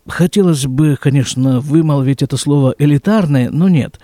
Хотелось 0.09 0.67
бы, 0.67 0.97
конечно, 1.01 1.61
вымолвить 1.61 2.23
это 2.23 2.37
слово 2.37 2.75
элитарное, 2.79 3.49
но 3.49 3.69
нет. 3.69 4.01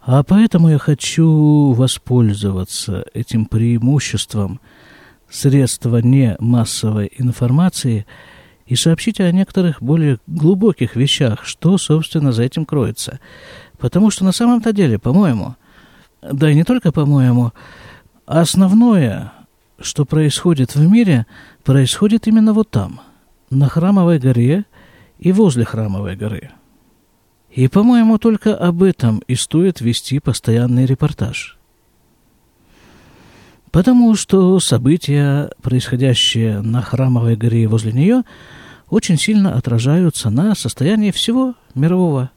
А 0.00 0.22
поэтому 0.22 0.70
я 0.70 0.78
хочу 0.78 1.72
воспользоваться 1.72 3.04
этим 3.12 3.44
преимуществом 3.44 4.60
средства 5.28 5.98
не 5.98 6.34
массовой 6.40 7.12
информации– 7.18 8.06
и 8.66 8.76
сообщите 8.76 9.24
о 9.24 9.30
некоторых 9.30 9.82
более 9.82 10.18
глубоких 10.26 10.96
вещах, 10.96 11.44
что, 11.44 11.76
собственно, 11.76 12.32
за 12.32 12.44
этим 12.44 12.64
кроется. 12.64 13.20
Потому 13.76 14.10
что 14.10 14.24
на 14.24 14.32
самом-то 14.32 14.72
деле, 14.72 14.98
по-моему, 14.98 15.56
да 16.32 16.50
и 16.50 16.54
не 16.54 16.64
только 16.64 16.92
по-моему, 16.92 17.52
основное, 18.26 19.32
что 19.78 20.04
происходит 20.04 20.74
в 20.74 20.90
мире, 20.90 21.26
происходит 21.64 22.26
именно 22.26 22.52
вот 22.52 22.70
там, 22.70 23.00
на 23.50 23.68
Храмовой 23.68 24.18
горе 24.18 24.64
и 25.18 25.32
возле 25.32 25.64
Храмовой 25.64 26.16
горы. 26.16 26.50
И, 27.50 27.68
по-моему, 27.68 28.18
только 28.18 28.56
об 28.56 28.82
этом 28.82 29.20
и 29.28 29.34
стоит 29.36 29.80
вести 29.80 30.18
постоянный 30.18 30.86
репортаж– 30.86 31.58
потому 33.74 34.14
что 34.14 34.60
события, 34.60 35.50
происходящие 35.60 36.60
на 36.60 36.80
Храмовой 36.80 37.34
горе 37.34 37.64
и 37.64 37.66
возле 37.66 37.90
нее, 37.90 38.22
очень 38.88 39.18
сильно 39.18 39.56
отражаются 39.56 40.30
на 40.30 40.54
состоянии 40.54 41.10
всего 41.10 41.56
мирового 41.74 42.30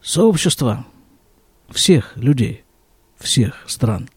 сообщества, 0.00 0.86
всех 1.70 2.16
людей, 2.16 2.62
всех 3.20 3.54
стран. 3.66 4.08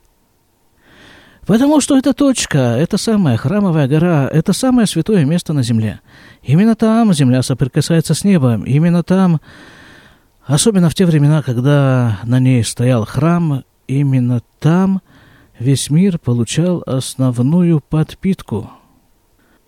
Потому 1.46 1.82
что 1.82 1.98
эта 1.98 2.14
точка, 2.14 2.58
эта 2.58 2.98
самая 2.98 3.36
храмовая 3.36 3.88
гора, 3.88 4.30
это 4.32 4.54
самое 4.54 4.88
святое 4.88 5.26
место 5.26 5.52
на 5.54 5.62
земле. 5.62 6.00
Именно 6.42 6.76
там 6.76 7.14
земля 7.14 7.44
соприкасается 7.44 8.14
с 8.14 8.24
небом, 8.24 8.64
именно 8.64 9.04
там, 9.04 9.42
особенно 10.46 10.90
в 10.90 10.96
те 10.96 11.06
времена, 11.06 11.42
когда 11.42 12.20
на 12.24 12.40
ней 12.40 12.64
стоял 12.64 13.06
храм, 13.06 13.64
именно 13.88 14.42
там– 14.60 15.02
весь 15.60 15.90
мир 15.90 16.20
получал 16.20 16.84
основную 16.86 17.80
подпитку. 17.80 18.72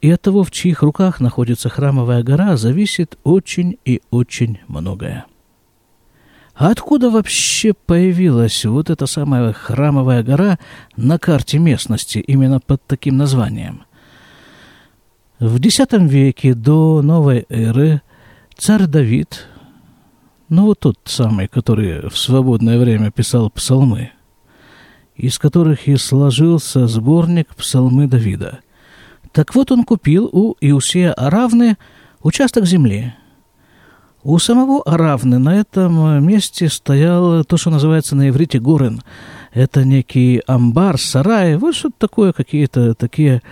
И 0.02 0.12
от 0.12 0.22
того, 0.22 0.44
в 0.44 0.52
чьих 0.52 0.84
руках 0.84 1.20
находится 1.20 1.70
храмовая 1.70 2.22
гора, 2.24 2.58
зависит 2.58 3.18
очень 3.24 3.78
и 3.86 4.02
очень 4.12 4.60
многое. 4.68 5.26
Откуда 6.56 7.10
вообще 7.10 7.74
появилась 7.74 8.64
вот 8.64 8.90
эта 8.90 9.08
самая 9.08 9.52
храмовая 9.52 10.24
гора 10.24 10.58
на 10.96 11.20
карте 11.20 11.60
местности 11.60 12.20
именно 12.20 12.62
под 12.62 12.82
таким 12.88 13.18
названием? 13.18 13.84
В 15.38 15.58
X 15.58 15.80
веке 15.92 16.54
до 16.54 17.02
новой 17.02 17.46
эры 17.50 18.02
царь 18.58 18.88
Давид, 18.88 19.48
ну 20.48 20.68
вот 20.68 20.80
тот 20.80 20.98
самый, 21.04 21.50
который 21.50 22.08
в 22.08 22.18
свободное 22.18 22.80
время 22.80 23.12
писал 23.12 23.50
псалмы, 23.50 24.12
из 25.18 25.38
которых 25.38 25.90
и 25.90 25.98
сложился 25.98 26.88
сборник 26.88 27.54
псалмы 27.54 28.08
Давида. 28.08 28.60
Так 29.34 29.56
вот 29.56 29.74
он 29.74 29.84
купил 29.84 30.30
у 30.32 30.56
Иусея 30.62 31.12
Аравны 31.12 31.76
участок 32.22 32.66
земли. 32.66 33.14
У 34.26 34.40
самого 34.40 34.82
Аравны 34.82 35.38
на 35.38 35.60
этом 35.60 36.26
месте 36.26 36.68
стоял 36.68 37.44
то, 37.44 37.58
что 37.58 37.70
называется 37.70 38.16
на 38.16 38.30
иврите 38.30 38.60
горен. 38.60 39.04
Это 39.54 39.86
некий 39.86 40.42
амбар, 40.48 41.00
сарай, 41.00 41.58
вот 41.58 41.76
что-то 41.76 41.96
такое, 42.00 42.34
какие-то 42.34 42.96
такие 42.96 43.44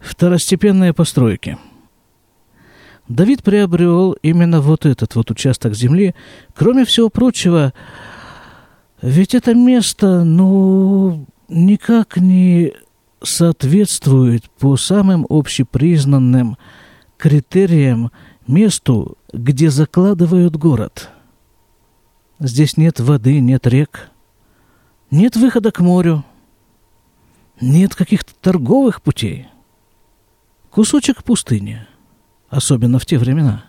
второстепенные 0.00 0.92
постройки. 0.92 1.56
Давид 3.06 3.44
приобрел 3.44 4.16
именно 4.20 4.60
вот 4.60 4.86
этот 4.86 5.14
вот 5.14 5.30
участок 5.30 5.76
земли. 5.76 6.16
Кроме 6.52 6.84
всего 6.84 7.10
прочего, 7.10 7.72
ведь 9.00 9.36
это 9.36 9.54
место, 9.54 10.24
ну, 10.24 11.28
никак 11.48 12.16
не 12.16 12.72
соответствует 13.22 14.50
по 14.58 14.76
самым 14.76 15.26
общепризнанным 15.30 16.58
критериям 17.18 18.10
месту, 18.48 19.18
где 19.32 19.70
закладывают 19.70 20.56
город. 20.56 21.10
Здесь 22.40 22.76
нет 22.76 23.00
воды, 23.00 23.40
нет 23.40 23.66
рек, 23.66 24.10
нет 25.10 25.36
выхода 25.36 25.70
к 25.70 25.80
морю, 25.80 26.24
нет 27.60 27.94
каких-то 27.94 28.32
торговых 28.40 29.02
путей. 29.02 29.48
Кусочек 30.70 31.24
пустыни, 31.24 31.86
особенно 32.48 32.98
в 32.98 33.06
те 33.06 33.18
времена. 33.18 33.64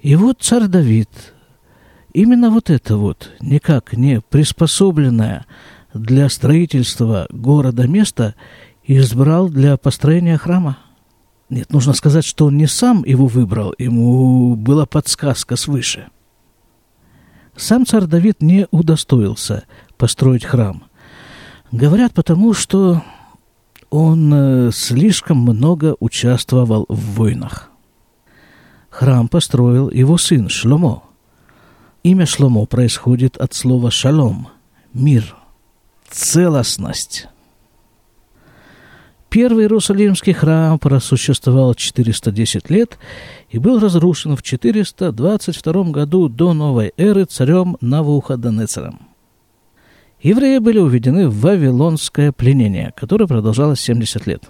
И 0.00 0.16
вот 0.16 0.42
царь 0.42 0.66
Давид, 0.66 1.08
именно 2.12 2.50
вот 2.50 2.68
это 2.68 2.98
вот, 2.98 3.30
никак 3.40 3.94
не 3.94 4.20
приспособленное 4.20 5.46
для 5.94 6.28
строительства 6.28 7.26
города 7.30 7.88
место, 7.88 8.34
избрал 8.82 9.48
для 9.48 9.78
построения 9.78 10.36
храма. 10.36 10.76
Нет, 11.50 11.72
нужно 11.72 11.92
сказать, 11.92 12.24
что 12.24 12.46
он 12.46 12.56
не 12.56 12.66
сам 12.66 13.04
его 13.04 13.26
выбрал, 13.26 13.74
ему 13.78 14.56
была 14.56 14.86
подсказка 14.86 15.56
свыше. 15.56 16.08
Сам 17.56 17.86
царь 17.86 18.06
Давид 18.06 18.42
не 18.42 18.66
удостоился 18.70 19.64
построить 19.96 20.44
храм. 20.44 20.84
Говорят 21.70 22.12
потому, 22.12 22.52
что 22.54 23.02
он 23.90 24.32
э, 24.34 24.70
слишком 24.72 25.38
много 25.38 25.96
участвовал 26.00 26.86
в 26.88 27.14
войнах. 27.14 27.70
Храм 28.90 29.28
построил 29.28 29.90
его 29.90 30.18
сын 30.18 30.48
Шломо. 30.48 31.04
Имя 32.02 32.26
Шломо 32.26 32.66
происходит 32.66 33.36
от 33.36 33.54
слова 33.54 33.90
«шалом»– 33.90 34.48
мир, 34.92 35.36
целостность. 36.10 37.28
Первый 39.34 39.64
Иерусалимский 39.64 40.32
храм 40.32 40.78
просуществовал 40.78 41.74
410 41.74 42.70
лет 42.70 43.00
и 43.50 43.58
был 43.58 43.80
разрушен 43.80 44.36
в 44.36 44.44
422 44.44 45.82
году 45.90 46.28
до 46.28 46.52
новой 46.52 46.92
эры 46.96 47.24
царем 47.24 47.76
Навуходонецером. 47.80 49.08
Евреи 50.22 50.58
были 50.58 50.78
уведены 50.78 51.28
в 51.28 51.40
Вавилонское 51.40 52.30
пленение, 52.30 52.92
которое 52.96 53.26
продолжалось 53.26 53.80
70 53.80 54.24
лет. 54.28 54.44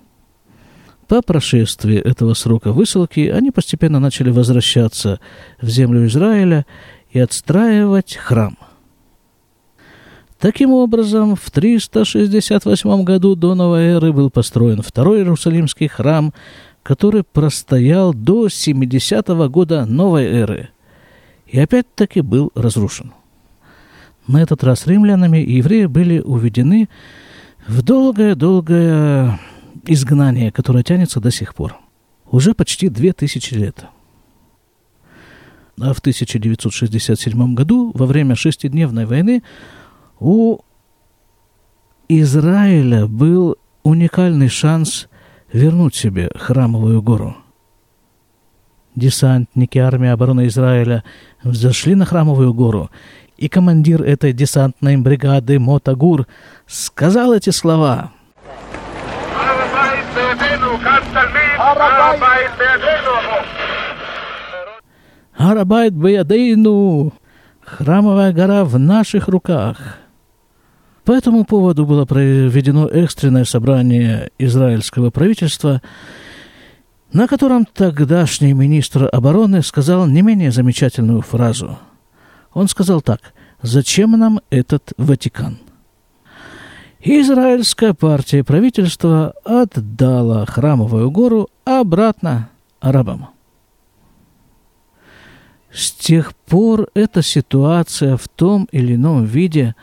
По 1.09 1.23
прошествии 1.23 1.97
этого 1.97 2.35
срока 2.35 2.71
высылки 2.71 3.21
они 3.21 3.50
постепенно 3.53 4.00
начали 4.00 4.29
возвращаться 4.29 5.19
в 5.62 5.67
землю 5.67 6.05
Израиля 6.05 6.67
и 7.11 7.19
отстраивать 7.21 8.17
храм. 8.17 8.59
Таким 10.45 10.73
образом, 10.73 11.37
в 11.37 11.51
368 11.51 13.03
году 13.05 13.35
до 13.35 13.55
новой 13.55 13.85
эры 13.85 14.13
был 14.13 14.29
построен 14.29 14.83
второй 14.83 15.21
Иерусалимский 15.21 15.89
храм, 15.89 16.35
который 16.83 17.23
простоял 17.25 18.13
до 18.13 18.51
70 18.51 19.27
-го 19.31 19.49
года 19.49 19.87
новой 19.87 20.27
эры 20.27 20.69
и 21.47 21.59
опять-таки 21.59 22.21
был 22.21 22.53
разрушен. 22.55 23.15
На 24.27 24.43
этот 24.43 24.63
раз 24.65 24.87
римлянами 24.87 25.39
и 25.39 25.55
евреи 25.55 25.87
были 25.87 26.19
уведены 26.19 26.91
в 27.67 27.81
долгое-долгое 27.81 29.41
изгнание, 29.87 30.53
которое 30.53 30.85
тянется 30.85 31.21
до 31.21 31.31
сих 31.31 31.55
пор. 31.55 31.79
Уже 32.31 32.53
почти 32.53 32.91
две 32.91 33.15
тысячи 33.15 33.55
лет. 33.55 33.87
А 35.81 35.95
в 35.95 36.01
1967 36.01 37.55
году, 37.55 37.93
во 37.95 38.05
время 38.05 38.37
шестидневной 38.37 39.07
войны, 39.07 39.43
у 40.18 40.59
Израиля 42.09 43.06
был 43.06 43.56
уникальный 43.83 44.49
шанс 44.49 45.09
вернуть 45.52 45.94
себе 45.94 46.30
храмовую 46.35 47.02
гору. 47.02 47.37
Десантники 48.94 49.78
армии 49.78 50.09
обороны 50.09 50.47
Израиля 50.47 51.02
взошли 51.42 51.94
на 51.94 52.04
храмовую 52.04 52.54
гору 52.54 52.90
и 53.37 53.49
командир 53.49 54.02
этой 54.02 54.33
десантной 54.33 54.97
бригады 54.97 55.59
Мотагур 55.59 56.27
сказал 56.66 57.33
эти 57.33 57.50
слова. 57.50 58.12
Арабайт 65.37 65.94
Баядейну. 65.94 67.12
Храмовая 67.64 68.33
гора 68.33 68.64
в 68.64 68.79
наших 68.79 69.29
руках. 69.29 69.98
По 71.05 71.12
этому 71.12 71.45
поводу 71.45 71.87
было 71.87 72.05
проведено 72.05 72.88
экстренное 72.88 73.45
собрание 73.45 74.31
израильского 74.38 75.11
правительства, 75.11 75.83
на 77.12 77.29
котором 77.29 77.67
тогдашний 77.67 78.55
министр 78.55 79.09
обороны 79.12 79.62
сказал 79.62 80.07
не 80.07 80.23
менее 80.23 80.51
замечательную 80.51 81.21
фразу– 81.21 81.79
он 82.55 82.69
сказал 82.69 83.03
так, 83.03 83.35
зачем 83.61 84.12
нам 84.12 84.40
этот 84.49 84.93
Ватикан? 84.97 85.59
Израильская 87.01 87.93
партия 87.93 88.43
правительства 88.43 89.35
отдала 89.45 90.47
храмовую 90.47 91.11
гору 91.11 91.51
обратно 91.64 92.49
арабам. 92.81 93.29
С 95.71 95.90
тех 95.90 96.35
пор 96.35 96.88
эта 96.95 97.21
ситуация 97.21 98.17
в 98.17 98.29
том 98.29 98.69
или 98.71 98.95
ином 98.95 99.25
виде, 99.25 99.75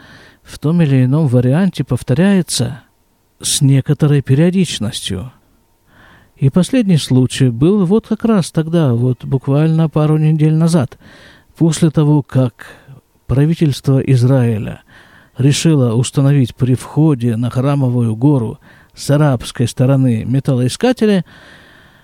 в 0.51 0.59
том 0.59 0.81
или 0.81 1.05
ином 1.05 1.27
варианте 1.27 1.83
повторяется 1.83 2.81
с 3.41 3.61
некоторой 3.61 4.21
периодичностью. 4.21 5.31
И 6.35 6.49
последний 6.49 6.97
случай 6.97 7.49
был 7.49 7.85
вот 7.85 8.07
как 8.07 8.25
раз 8.25 8.51
тогда, 8.51 8.93
вот 8.93 9.23
буквально 9.25 9.89
пару 9.89 10.17
недель 10.17 10.53
назад– 10.53 10.97
После 11.61 11.91
того, 11.91 12.23
как 12.23 12.65
правительство 13.27 13.99
Израиля 13.99 14.81
решило 15.37 15.93
установить 15.93 16.55
при 16.55 16.73
входе 16.73 17.35
на 17.35 17.51
храмовую 17.51 18.15
гору 18.15 18.59
с 18.95 19.09
арабской 19.11 19.67
стороны 19.67 20.25
металлоискатели, 20.25 21.23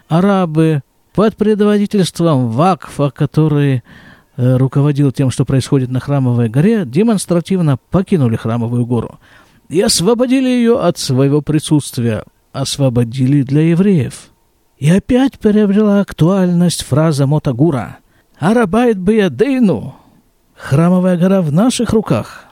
арабы 0.09 0.83
под 1.13 1.35
предводительством 1.35 2.49
Вакфа, 2.49 3.09
который 3.09 3.83
руководил 4.37 5.11
тем, 5.11 5.31
что 5.31 5.45
происходит 5.45 5.89
на 5.89 5.99
храмовой 5.99 6.47
горе, 6.47 6.85
демонстративно 6.85 7.77
покинули 7.89 8.35
храмовую 8.35 8.85
гору 8.85 9.19
и 9.67 9.81
освободили 9.81 10.47
ее 10.47 10.79
от 10.79 10.97
своего 10.97 11.41
присутствия, 11.41 12.23
освободили 12.53 13.41
для 13.41 13.69
евреев. 13.69 14.29
И 14.77 14.89
опять 14.89 15.39
приобрела 15.39 16.01
актуальность 16.01 16.83
фраза 16.83 17.25
Мотагура– 17.27 17.97
Арабайт 18.39 18.99
Баядейну, 18.99 19.95
храмовая 20.55 21.17
гора 21.17 21.41
в 21.41 21.51
наших 21.51 21.91
руках. 21.91 22.45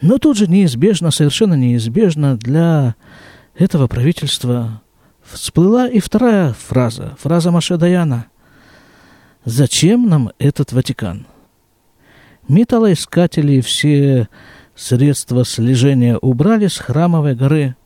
Но 0.00 0.18
тут 0.18 0.36
же 0.36 0.46
неизбежно, 0.46 1.10
совершенно 1.10 1.54
неизбежно 1.54 2.36
для 2.36 2.94
этого 3.56 3.88
правительства 3.88 4.82
всплыла 5.22 5.88
и 5.88 5.98
вторая 5.98 6.52
фраза, 6.52 7.16
фраза 7.18 7.50
Маше 7.50 7.76
Даяна. 7.76 8.26
«Зачем 9.44 10.08
нам 10.08 10.30
этот 10.38 10.72
Ватикан?» 10.72 11.26
Металлоискатели 12.48 13.60
все 13.60 14.28
средства 14.74 15.44
слежения 15.44 16.16
убрали 16.16 16.66
с 16.66 16.78
храмовой 16.78 17.34
горы, 17.34 17.76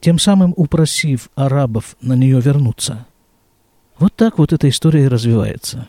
тем 0.00 0.18
самым 0.18 0.52
упросив 0.56 1.30
арабов 1.34 1.96
на 2.00 2.14
нее 2.14 2.40
вернуться– 2.40 3.06
вот 3.98 4.14
так 4.14 4.38
вот 4.38 4.52
эта 4.52 4.68
история 4.68 5.04
и 5.04 5.08
развивается. 5.08 5.88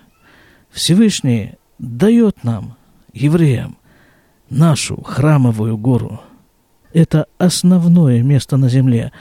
Всевышний 0.70 1.54
дает 1.78 2.44
нам, 2.44 2.78
евреям, 3.14 3.78
нашу 4.50 5.02
храмовую 5.02 5.78
гору. 5.78 6.22
Это 6.94 7.28
основное 7.38 8.24
место 8.24 8.56
на 8.58 8.70
земле, 8.70 9.12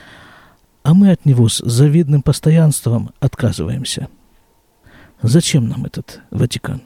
а 0.83 0.93
мы 0.93 1.11
от 1.11 1.25
него 1.25 1.49
с 1.49 1.57
завидным 1.57 2.21
постоянством 2.21 3.11
отказываемся. 3.19 4.07
Зачем 5.21 5.67
нам 5.67 5.85
этот 5.85 6.21
Ватикан? 6.31 6.81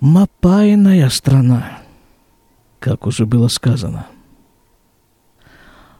Мапайная 0.00 1.08
страна, 1.10 1.78
как 2.78 3.06
уже 3.06 3.26
было 3.26 3.48
сказано. 3.48 4.06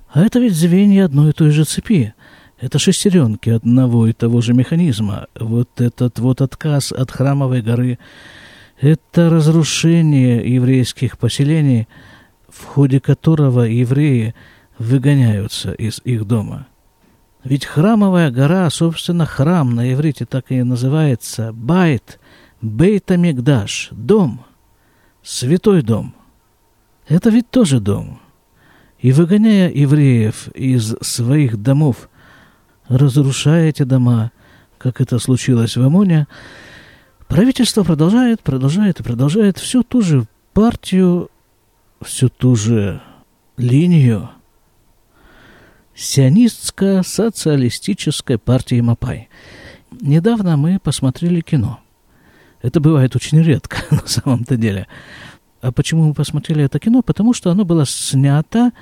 А 0.09 0.22
это 0.22 0.40
ведь 0.40 0.54
звенья 0.54 1.04
одной 1.04 1.30
и 1.30 1.33
той 1.33 1.50
же 1.50 1.64
цепи– 1.64 2.14
это 2.61 2.78
шестеренки 2.78 3.48
одного 3.48 4.06
и 4.06 4.12
того 4.12 4.42
же 4.42 4.52
механизма. 4.52 5.28
Вот 5.38 5.80
этот 5.80 6.18
вот 6.18 6.42
отказ 6.42 6.92
от 6.92 7.11
храмовой 7.11 7.62
горы, 7.62 7.98
это 8.80 9.30
разрушение 9.30 10.54
еврейских 10.54 11.18
поселений, 11.18 11.88
в 12.48 12.64
ходе 12.64 13.00
которого 13.00 13.62
евреи 13.62 14.35
выгоняются 14.78 15.72
из 15.72 16.00
их 16.04 16.26
дома. 16.26 16.66
Ведь 17.42 17.64
храмовая 17.64 18.31
гора, 18.31 18.68
собственно, 18.70 19.26
храм 19.26 19.74
на 19.74 19.92
иврите 19.92 20.26
так 20.26 20.46
и 20.50 20.62
называется 20.62 21.53
Байт, 21.53 22.20
Бейта 22.61 23.16
Мигдаш, 23.16 23.88
дом, 23.92 24.44
святой 25.22 25.83
дом. 25.83 26.14
Это 27.09 27.31
ведь 27.31 27.50
тоже 27.50 27.81
дом. 27.81 28.20
И 28.98 29.12
выгоняя 29.12 29.70
евреев 29.70 30.48
из 30.48 30.94
своих 31.00 31.62
домов, 31.62 32.11
разрушая 32.88 33.70
эти 33.70 33.85
дома, 33.85 34.31
как 34.76 35.00
это 35.00 35.18
случилось 35.18 35.76
в 35.76 35.83
Амоне, 35.83 36.26
Правительство 37.31 37.85
продолжает, 37.85 38.40
продолжает 38.40 38.98
и 38.98 39.05
продолжает 39.05 39.57
всю 39.57 39.85
ту 39.85 40.03
же 40.03 40.26
партию, 40.53 41.31
всю 42.03 42.29
ту 42.29 42.57
же 42.57 43.00
линию 43.57 44.31
сионистско-социалистической 46.00 48.38
партии 48.38 48.80
Мапай. 48.80 49.28
Недавно 50.00 50.56
мы 50.56 50.78
посмотрели 50.78 51.42
кино. 51.42 51.80
Это 52.62 52.80
бывает 52.80 53.14
очень 53.16 53.42
редко 53.42 53.76
на 53.90 54.06
самом-то 54.06 54.56
деле. 54.56 54.86
А 55.60 55.72
почему 55.72 56.04
мы 56.04 56.14
посмотрели 56.14 56.64
это 56.64 56.78
кино? 56.78 57.02
Потому 57.02 57.34
что 57.34 57.50
оно 57.50 57.66
было 57.66 57.84
снято 57.84 58.72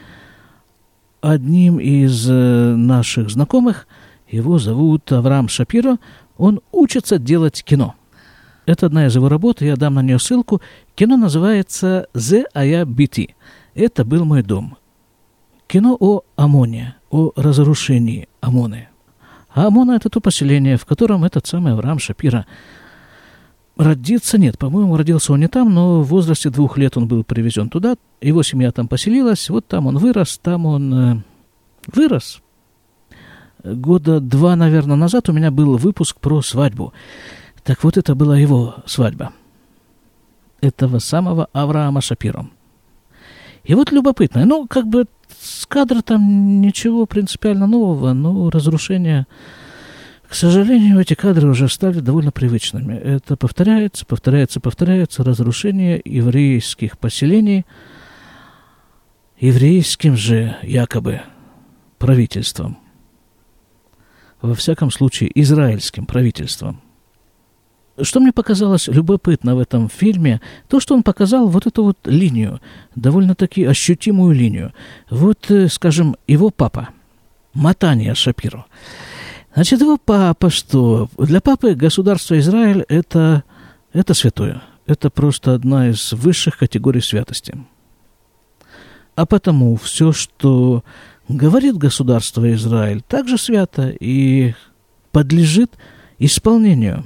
одним 1.21 1.81
из 1.81 2.31
э, 2.31 2.77
наших 2.77 3.31
знакомых. 3.31 3.89
Его 4.29 4.61
зовут 4.61 5.11
Авраам 5.11 5.49
Шапиро. 5.49 5.99
Он 6.37 6.61
учится 6.71 7.19
делать 7.19 7.65
кино. 7.65 7.97
Это 8.65 8.87
одна 8.87 9.07
из 9.07 9.17
его 9.17 9.29
работ, 9.29 9.61
я 9.61 9.75
дам 9.77 9.95
на 9.95 10.03
нее 10.03 10.21
ссылку. 10.21 10.63
Кино 10.95 11.17
называется 11.17 12.07
«The 12.15 12.45
Aya 12.55 12.85
BT». 12.85 13.31
Это 13.75 14.05
был 14.05 14.25
мой 14.25 14.43
дом. 14.43 14.77
Кино 15.67 15.97
о 15.99 16.23
Амоне, 16.37 16.95
о 17.11 17.33
разрушении 17.37 18.29
Амоны. 18.41 18.89
А 19.51 19.67
Амона– 19.67 19.93
это 19.97 20.11
то 20.11 20.21
поселение, 20.21 20.77
в 20.77 20.85
котором 20.85 21.25
этот 21.25 21.47
самый 21.47 21.73
Авраам 21.73 21.99
Шапира 21.99 22.47
родиться 23.77 24.39
нет. 24.39 24.59
По-моему, 24.59 24.97
родился 24.97 25.33
он 25.33 25.41
не 25.41 25.49
там, 25.49 25.73
но 25.73 26.03
в 26.03 26.09
возрасте 26.09 26.51
двух 26.51 26.77
лет 26.77 26.97
он 26.97 27.09
был 27.09 27.25
привезен 27.25 27.69
туда. 27.69 27.97
Его 28.21 28.43
семья 28.43 28.73
там 28.73 28.89
поселилась. 28.89 29.49
Вот 29.49 29.67
там 29.67 29.87
он 29.87 29.99
вырос, 29.99 30.39
там 30.39 30.67
он 30.67 30.95
э, 30.95 31.23
вырос. 31.87 32.43
Года 33.65 34.21
два, 34.21 34.55
наверное, 34.57 34.97
назад 34.97 35.29
у 35.29 35.33
меня 35.33 35.51
был 35.51 35.77
выпуск 35.77 36.19
про 36.21 36.43
свадьбу. 36.43 36.93
Так 37.65 37.83
вот, 37.85 37.97
это 37.97 38.15
была 38.15 38.39
его 38.39 38.77
свадьба. 38.87 39.33
Этого 40.61 40.99
самого 40.99 41.49
Авраама 41.53 42.01
Шапиро. 42.01 42.49
И 43.65 43.75
вот 43.75 43.93
любопытно, 43.93 44.45
ну, 44.47 44.67
как 44.67 44.87
бы 44.87 45.07
с 45.41 45.67
кадра 45.67 46.03
там 46.03 46.61
ничего 46.61 47.07
принципиально 47.07 47.67
нового, 47.67 48.13
но 48.13 48.51
разрушение 48.51 49.27
к 50.29 50.35
сожалению, 50.35 51.01
эти 51.01 51.15
кадры 51.15 51.49
уже 51.49 51.71
стали 51.71 52.01
довольно 52.01 52.31
привычными. 52.31 52.95
Это 52.95 53.35
повторяется, 53.35 54.05
повторяется, 54.05 54.61
повторяется. 54.61 55.25
Разрушение 55.25 56.03
еврейских 56.05 56.99
поселений 56.99 57.65
еврейским 59.41 60.17
же 60.17 60.57
якобы 60.63 61.23
правительством. 61.99 62.79
Во 64.43 64.55
всяком 64.55 64.91
случае, 64.91 65.31
израильским 65.41 66.05
правительством. 66.05 66.83
Что 68.03 68.21
мне 68.21 68.33
показалось 68.33 68.89
любопытно 68.89 69.57
в 69.57 69.59
этом 69.59 69.89
фильме, 69.89 70.41
то, 70.69 70.81
что 70.81 70.95
он 70.95 71.03
показал 71.03 71.49
вот 71.49 71.67
эту 71.67 71.85
вот 71.85 71.99
линию, 72.05 72.61
довольно-таки 72.95 73.65
ощутимую 73.65 74.35
линию. 74.35 74.73
Вот, 75.11 75.51
э, 75.51 75.69
скажем, 75.69 76.17
его 76.27 76.51
папа, 76.51 76.89
Матания 77.55 78.15
Шапиро– 78.15 78.67
Значит, 79.59 79.81
его 79.81 79.99
папа 79.99 80.51
что? 80.51 81.09
Для 81.19 81.41
папы 81.41 81.75
государство 81.75 82.39
Израиль 82.39 82.85
это, 82.89 83.43
это 83.93 84.15
святое. 84.15 84.63
Это 84.87 85.11
просто 85.11 85.53
одна 85.53 85.89
из 85.89 86.13
высших 86.13 86.59
категорий 86.59 87.01
святости. 87.01 87.59
А 89.17 89.27
потому 89.27 89.75
все, 89.75 90.13
что 90.13 90.85
говорит 91.29 91.77
государство 91.77 92.53
Израиль, 92.55 93.03
также 93.03 93.37
свято 93.37 93.89
и 93.89 94.55
подлежит 95.11 95.73
исполнению. 96.21 97.05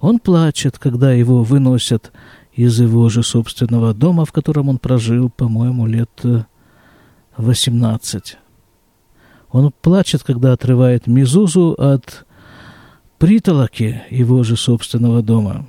Он 0.00 0.18
плачет, 0.18 0.78
когда 0.78 1.12
его 1.12 1.42
выносят 1.42 2.12
из 2.52 2.80
его 2.80 3.08
же 3.08 3.22
собственного 3.22 3.94
дома, 3.94 4.24
в 4.24 4.32
котором 4.32 4.68
он 4.68 4.78
прожил, 4.78 5.30
по-моему, 5.30 5.86
лет 5.86 6.10
18. 7.36 8.38
Он 9.50 9.72
плачет, 9.82 10.22
когда 10.22 10.52
отрывает 10.52 11.06
Мизузу 11.06 11.74
от 11.78 12.26
притолоки 13.18 14.02
его 14.10 14.42
же 14.42 14.56
собственного 14.56 15.22
дома. 15.22 15.66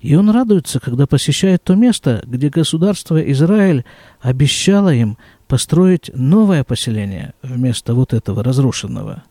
И 0.00 0.14
он 0.14 0.30
радуется, 0.30 0.78
когда 0.78 1.06
посещает 1.06 1.64
то 1.64 1.74
место, 1.74 2.22
где 2.24 2.50
государство 2.50 3.18
Израиль 3.32 3.84
обещало 4.20 4.92
им 4.94 5.18
построить 5.48 6.10
новое 6.14 6.62
поселение 6.62 7.34
вместо 7.42 7.94
вот 7.94 8.12
этого 8.12 8.44
разрушенного. 8.44 9.24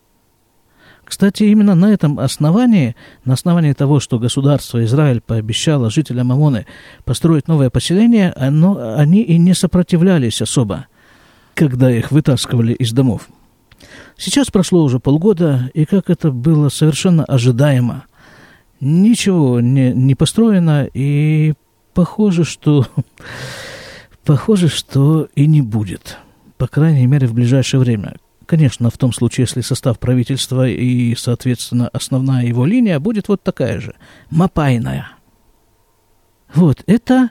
Кстати, 1.08 1.44
именно 1.44 1.74
на 1.74 1.90
этом 1.90 2.18
основании, 2.18 2.94
на 3.24 3.32
основании 3.32 3.72
того, 3.72 3.98
что 3.98 4.18
государство 4.18 4.84
Израиль 4.84 5.22
пообещало 5.22 5.88
жителям 5.88 6.32
Амоны 6.32 6.66
построить 7.06 7.48
новое 7.48 7.70
поселение, 7.70 8.30
оно, 8.36 8.94
они 8.94 9.22
и 9.22 9.38
не 9.38 9.54
сопротивлялись 9.54 10.42
особо, 10.42 10.86
когда 11.54 11.90
их 11.90 12.10
вытаскивали 12.10 12.74
из 12.74 12.92
домов. 12.92 13.30
Сейчас 14.18 14.50
прошло 14.50 14.84
уже 14.84 15.00
полгода, 15.00 15.70
и 15.72 15.86
как 15.86 16.10
это 16.10 16.30
было 16.30 16.68
совершенно 16.68 17.24
ожидаемо. 17.24 18.04
Ничего 18.78 19.60
не, 19.60 19.94
не 19.94 20.14
построено, 20.14 20.86
и 20.92 21.54
похоже, 21.94 22.44
что 22.44 22.86
похоже, 24.26 24.68
что 24.68 25.26
и 25.34 25.46
не 25.46 25.62
будет. 25.62 26.18
По 26.58 26.66
крайней 26.66 27.06
мере, 27.06 27.26
в 27.28 27.32
ближайшее 27.32 27.80
время. 27.80 28.16
Конечно, 28.48 28.88
в 28.88 28.96
том 28.96 29.12
случае, 29.12 29.44
если 29.44 29.60
состав 29.60 29.98
правительства 29.98 30.66
и, 30.66 31.14
соответственно, 31.16 31.90
основная 31.92 32.46
его 32.46 32.64
линия 32.64 32.98
будет 32.98 33.28
вот 33.28 33.42
такая 33.42 33.78
же, 33.78 33.94
мапайная. 34.30 35.10
Вот, 36.54 36.82
это, 36.86 37.28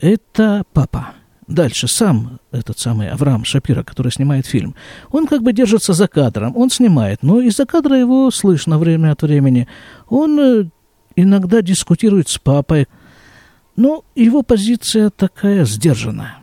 это 0.00 0.64
папа. 0.72 1.12
Дальше 1.46 1.86
сам 1.86 2.40
этот 2.50 2.78
самый 2.78 3.10
Авраам 3.10 3.44
Шапира, 3.44 3.82
который 3.82 4.10
снимает 4.10 4.46
фильм, 4.46 4.74
он 5.10 5.26
как 5.26 5.42
бы 5.42 5.52
держится 5.52 5.92
за 5.92 6.08
кадром, 6.08 6.56
он 6.56 6.70
снимает, 6.70 7.22
но 7.22 7.42
из-за 7.42 7.66
кадра 7.66 7.98
его 7.98 8.30
слышно 8.30 8.78
время 8.78 9.12
от 9.12 9.20
времени. 9.20 9.68
Он 10.08 10.40
э, 10.40 10.70
иногда 11.14 11.60
дискутирует 11.60 12.30
с 12.30 12.38
папой, 12.38 12.88
но 13.76 14.02
его 14.14 14.42
позиция 14.42 15.10
такая 15.10 15.66
сдержанная. 15.66 16.38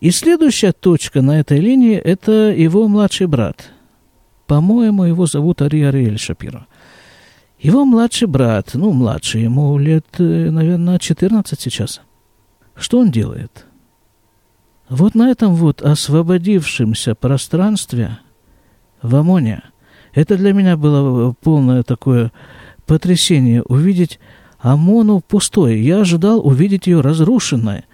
И 0.00 0.10
следующая 0.10 0.72
точка 0.72 1.22
на 1.22 1.40
этой 1.40 1.60
линии– 1.60 1.94
это 1.96 2.32
его 2.32 2.88
младший 2.88 3.26
брат. 3.26 3.70
По-моему, 4.46 5.04
его 5.04 5.26
зовут 5.26 5.62
Ари 5.62 5.82
Ариэль 5.82 6.18
Шапира. 6.18 6.66
Его 7.58 7.84
младший 7.84 8.26
брат, 8.26 8.70
ну, 8.74 8.92
младший, 8.92 9.42
ему 9.42 9.76
лет, 9.78 10.06
э, 10.18 10.50
наверное, 10.50 10.98
14 10.98 11.60
сейчас– 11.60 12.00
что 12.80 12.98
он 12.98 13.10
делает? 13.10 13.66
Вот 14.88 15.14
на 15.14 15.30
этом 15.30 15.54
вот 15.54 15.82
освободившемся 15.82 17.14
пространстве 17.14 18.18
в 19.02 19.14
Амоне, 19.14 19.62
это 20.14 20.36
для 20.36 20.54
меня 20.54 20.78
было 20.78 21.34
полное 21.40 21.82
такое 21.82 22.32
потрясение, 22.86 23.62
увидеть 23.62 24.18
Амону 24.58 25.20
пустой. 25.20 25.80
Я 25.80 26.00
ожидал 26.00 26.44
увидеть 26.44 26.86
ее 26.86 27.02
разрушенной. 27.02 27.84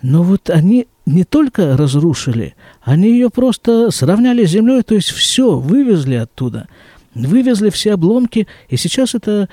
Но 0.00 0.22
вот 0.22 0.48
они 0.48 0.88
не 1.06 1.24
только 1.24 1.76
разрушили, 1.76 2.54
они 2.82 3.10
ее 3.10 3.30
просто 3.30 3.90
сравняли 3.90 4.44
с 4.44 4.50
землей, 4.50 4.82
то 4.82 4.94
есть 4.94 5.10
все 5.10 5.58
вывезли 5.58 6.14
оттуда. 6.14 6.68
Вывезли 7.14 7.70
все 7.70 7.94
обломки, 7.94 8.48
и 8.68 8.76
сейчас 8.76 9.14
эта 9.14 9.48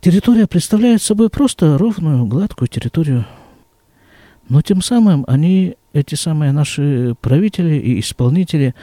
территория 0.00 0.46
представляет 0.46 1.02
собой 1.02 1.30
просто 1.30 1.78
ровную, 1.78 2.26
гладкую 2.26 2.68
территорию 2.68 3.24
но 4.48 4.62
тем 4.62 4.82
самым 4.82 5.24
они, 5.26 5.76
эти 5.92 6.14
самые 6.14 6.52
наши 6.52 7.14
правители 7.20 7.76
и 7.76 8.00
исполнители, 8.00 8.74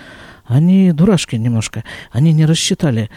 они 0.46 0.92
дурашки 0.92 1.36
немножко, 1.36 1.84
они 2.12 2.34
не 2.34 2.46
рассчитали. 2.46 3.10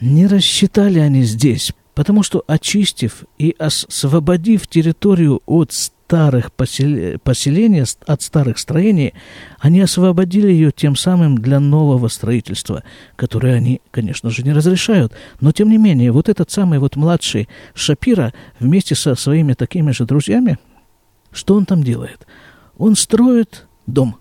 Не 0.00 0.26
рассчитали 0.26 0.98
они 0.98 1.22
здесь, 1.22 1.72
потому 1.94 2.22
что 2.22 2.44
очистив 2.46 3.24
и 3.36 3.54
освободив 3.58 4.66
территорию 4.66 5.40
от 5.46 5.72
старых 6.08 6.52
посел... 6.52 7.18
поселений, 7.18 7.84
от 8.06 8.22
старых 8.22 8.58
строений, 8.58 9.14
они 9.58 9.80
освободили 9.80 10.50
ее 10.50 10.72
тем 10.72 10.96
самым 10.96 11.36
для 11.38 11.60
нового 11.60 12.08
строительства, 12.08 12.82
которое 13.16 13.54
они, 13.54 13.80
конечно 13.90 14.30
же, 14.30 14.42
не 14.42 14.52
разрешают. 14.52 15.12
Но, 15.40 15.52
тем 15.52 15.70
не 15.70 15.78
менее, 15.78 16.12
вот 16.12 16.28
этот 16.28 16.50
самый 16.50 16.78
вот 16.78 16.96
младший 16.96 17.48
Шапира 17.74 18.32
вместе 18.58 18.94
со 18.94 19.14
своими 19.14 19.52
такими 19.52 19.92
же 19.92 20.04
друзьями– 20.04 20.58
что 21.32 21.54
он 21.54 21.66
там 21.66 21.82
делает? 21.82 22.26
Он 22.76 22.96
строит 22.96 23.66
дом. 23.86 24.16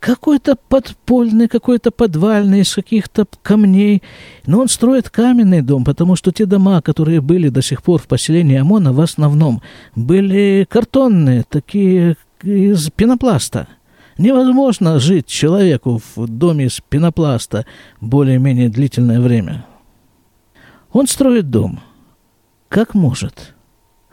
Какой-то 0.00 0.56
подпольный, 0.56 1.48
какой-то 1.48 1.90
подвальный, 1.90 2.60
из 2.60 2.72
каких-то 2.72 3.26
камней. 3.42 4.02
Но 4.46 4.60
он 4.60 4.68
строит 4.68 5.10
каменный 5.10 5.60
дом, 5.60 5.84
потому 5.84 6.14
что 6.14 6.30
те 6.30 6.46
дома, 6.46 6.80
которые 6.82 7.20
были 7.20 7.48
до 7.48 7.62
сих 7.62 7.82
пор 7.82 8.00
в 8.00 8.06
поселении 8.06 8.56
ОМОНа, 8.56 8.92
в 8.92 9.00
основном 9.00 9.60
были 9.96 10.66
картонные, 10.70 11.44
такие 11.48 12.16
из 12.42 12.90
пенопласта. 12.90 13.66
Невозможно 14.18 14.98
жить 14.98 15.26
человеку 15.26 16.00
в 16.14 16.26
доме 16.26 16.66
из 16.66 16.80
пенопласта 16.80 17.66
более-менее 18.00 18.68
длительное 18.68 19.20
время. 19.20 19.64
Он 20.92 21.06
строит 21.06 21.50
дом. 21.50 21.80
Как 22.68 22.94
может. 22.94 23.54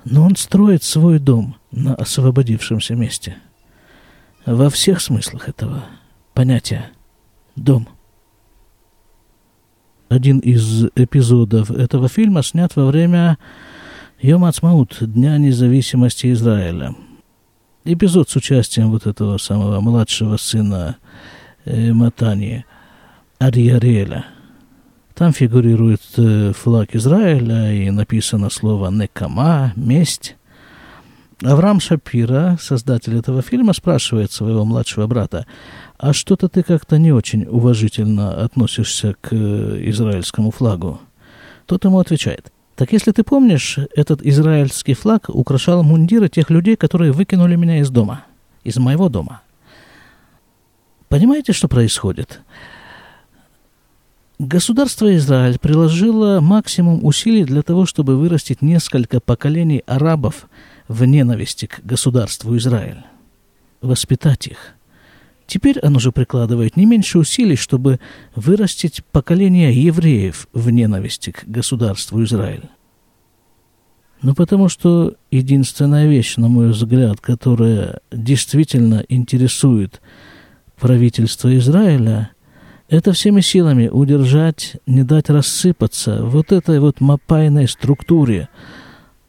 Но 0.03 0.23
он 0.23 0.35
строит 0.35 0.83
свой 0.83 1.19
дом 1.19 1.55
на 1.71 1.95
освободившемся 1.95 2.95
месте. 2.95 3.37
Во 4.45 4.69
всех 4.69 5.01
смыслах 5.01 5.49
этого 5.49 5.85
понятия 6.35 6.91
«дом». 7.55 7.87
Один 10.07 10.37
из 10.37 10.85
эпизодов 10.95 11.71
этого 11.71 12.07
фильма 12.07 12.43
снят 12.43 12.75
во 12.75 12.85
время 12.85 13.39
Йом 14.21 14.45
Ацмаут, 14.45 14.97
Дня 15.01 15.39
независимости 15.39 16.31
Израиля. 16.31 16.95
Эпизод 17.85 18.29
с 18.29 18.35
участием 18.35 18.91
вот 18.91 19.07
этого 19.07 19.39
самого 19.39 19.81
младшего 19.81 20.37
сына 20.37 20.97
э, 21.65 21.91
Матани, 21.91 22.65
Ариареля. 23.39 24.25
Там 25.15 25.33
фигурирует 25.33 26.01
э, 26.17 26.53
флаг 26.53 26.95
Израиля 26.95 27.73
и 27.73 27.89
написано 27.89 28.51
слово 28.51 28.91
«некама», 28.91 29.73
«месть». 29.75 30.35
Авраам 31.43 31.79
Шапира, 31.79 32.57
создатель 32.61 33.17
этого 33.17 33.41
фильма, 33.41 33.73
спрашивает 33.73 34.31
своего 34.31 34.63
младшего 34.63 35.05
брата, 35.05 35.45
а 35.97 36.13
что-то 36.13 36.47
ты 36.47 36.63
как-то 36.63 36.97
не 36.97 37.11
очень 37.11 37.45
уважительно 37.45 38.43
относишься 38.43 39.15
к 39.19 39.33
э, 39.33 39.89
израильскому 39.89 40.51
флагу. 40.51 41.01
Тот 41.65 41.83
ему 41.83 41.99
отвечает, 41.99 42.51
так 42.75 42.93
если 42.93 43.11
ты 43.11 43.23
помнишь, 43.23 43.79
этот 43.95 44.21
израильский 44.21 44.93
флаг 44.93 45.29
украшал 45.29 45.83
мундиры 45.83 46.29
тех 46.29 46.49
людей, 46.49 46.77
которые 46.77 47.11
выкинули 47.11 47.55
меня 47.55 47.79
из 47.79 47.89
дома, 47.89 48.23
из 48.63 48.77
моего 48.77 49.09
дома. 49.09 49.41
Понимаете, 51.09 51.53
что 51.53 51.67
происходит? 51.67 52.41
Государство 54.37 55.15
Израиль 55.15 55.57
приложило 55.57 56.41
максимум 56.41 57.05
усилий 57.05 57.45
для 57.45 57.61
того, 57.61 57.85
чтобы 57.85 58.17
вырастить 58.17 58.61
несколько 58.61 59.21
поколений 59.21 59.81
арабов 59.85 60.49
в 60.87 61.03
ненависти 61.05 61.65
к 61.65 61.81
государству 61.83 62.55
Израиль. 62.57 63.03
Воспитать 63.81 64.47
их. 64.47 64.75
Теперь 65.47 65.79
оно 65.79 65.99
же 65.99 66.11
прикладывает 66.11 66.75
не 66.75 66.85
меньше 66.85 67.19
усилий, 67.19 67.55
чтобы 67.55 67.99
вырастить 68.35 69.03
поколение 69.11 69.73
евреев 69.73 70.47
в 70.53 70.69
ненависти 70.69 71.31
к 71.31 71.43
государству 71.45 72.23
Израиль. 72.23 72.63
Ну, 74.21 74.33
потому 74.33 74.69
что 74.69 75.13
единственная 75.29 76.07
вещь, 76.07 76.37
на 76.37 76.47
мой 76.47 76.69
взгляд, 76.69 77.21
которая 77.21 77.99
действительно 78.11 79.05
интересует 79.07 80.01
правительство 80.79 81.55
Израиля, 81.57 82.31
это 82.89 83.13
всеми 83.13 83.41
силами 83.41 83.87
удержать, 83.87 84.77
не 84.87 85.03
дать 85.03 85.29
рассыпаться 85.29 86.23
вот 86.23 86.51
этой 86.51 86.79
вот 86.79 87.01
мапайной 87.01 87.67
структуре 87.67 88.49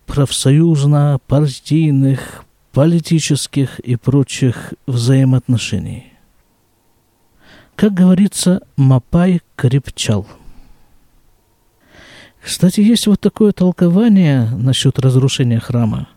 профсоюзно-партийных, 0.07 2.45
политических 2.73 3.79
и 3.81 3.97
прочих 3.97 4.73
взаимоотношений. 4.87 6.12
Как 7.75 7.92
говорится, 7.92 8.62
Мапай 8.77 9.42
крепчал. 9.55 10.27
Кстати, 12.40 12.81
есть 12.81 13.07
вот 13.07 13.21
такое 13.21 13.53
толкование 13.53 14.49
насчет 14.51 14.99
разрушения 14.99 15.59
храма, 15.59 16.09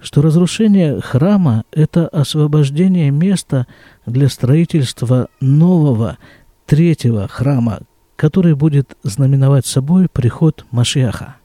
что 0.00 0.22
разрушение 0.22 1.00
храма– 1.00 1.64
это 1.72 2.08
освобождение 2.08 3.10
места 3.10 3.66
для 4.06 4.28
строительства 4.28 5.28
нового 5.40 6.18
третьего 6.66 7.28
храма, 7.28 7.80
который 8.16 8.54
будет 8.54 8.96
знаменовать 9.02 9.66
собой 9.66 10.08
приход 10.08 10.64
Машиаха, 10.70 11.36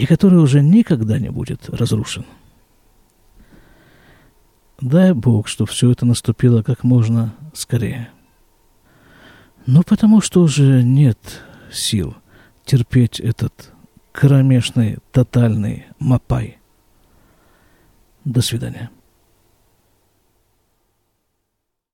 и 0.00 0.06
который 0.06 0.38
уже 0.38 0.62
никогда 0.62 1.18
не 1.18 1.28
будет 1.28 1.68
разрушен. 1.68 2.24
Дай 4.80 5.12
Бог, 5.12 5.46
чтобы 5.46 5.70
все 5.70 5.90
это 5.90 6.06
наступило 6.06 6.62
как 6.62 6.84
можно 6.84 7.34
скорее. 7.52 8.08
Ну, 9.66 9.82
потому 9.82 10.22
что 10.22 10.40
уже 10.40 10.82
нет 10.82 11.18
сил 11.70 12.16
терпеть 12.64 13.20
этот 13.20 13.72
кромешный, 14.12 14.96
тотальный 15.12 15.84
мапай. 15.98 16.56
До 18.24 18.40
свидания. 18.40 18.88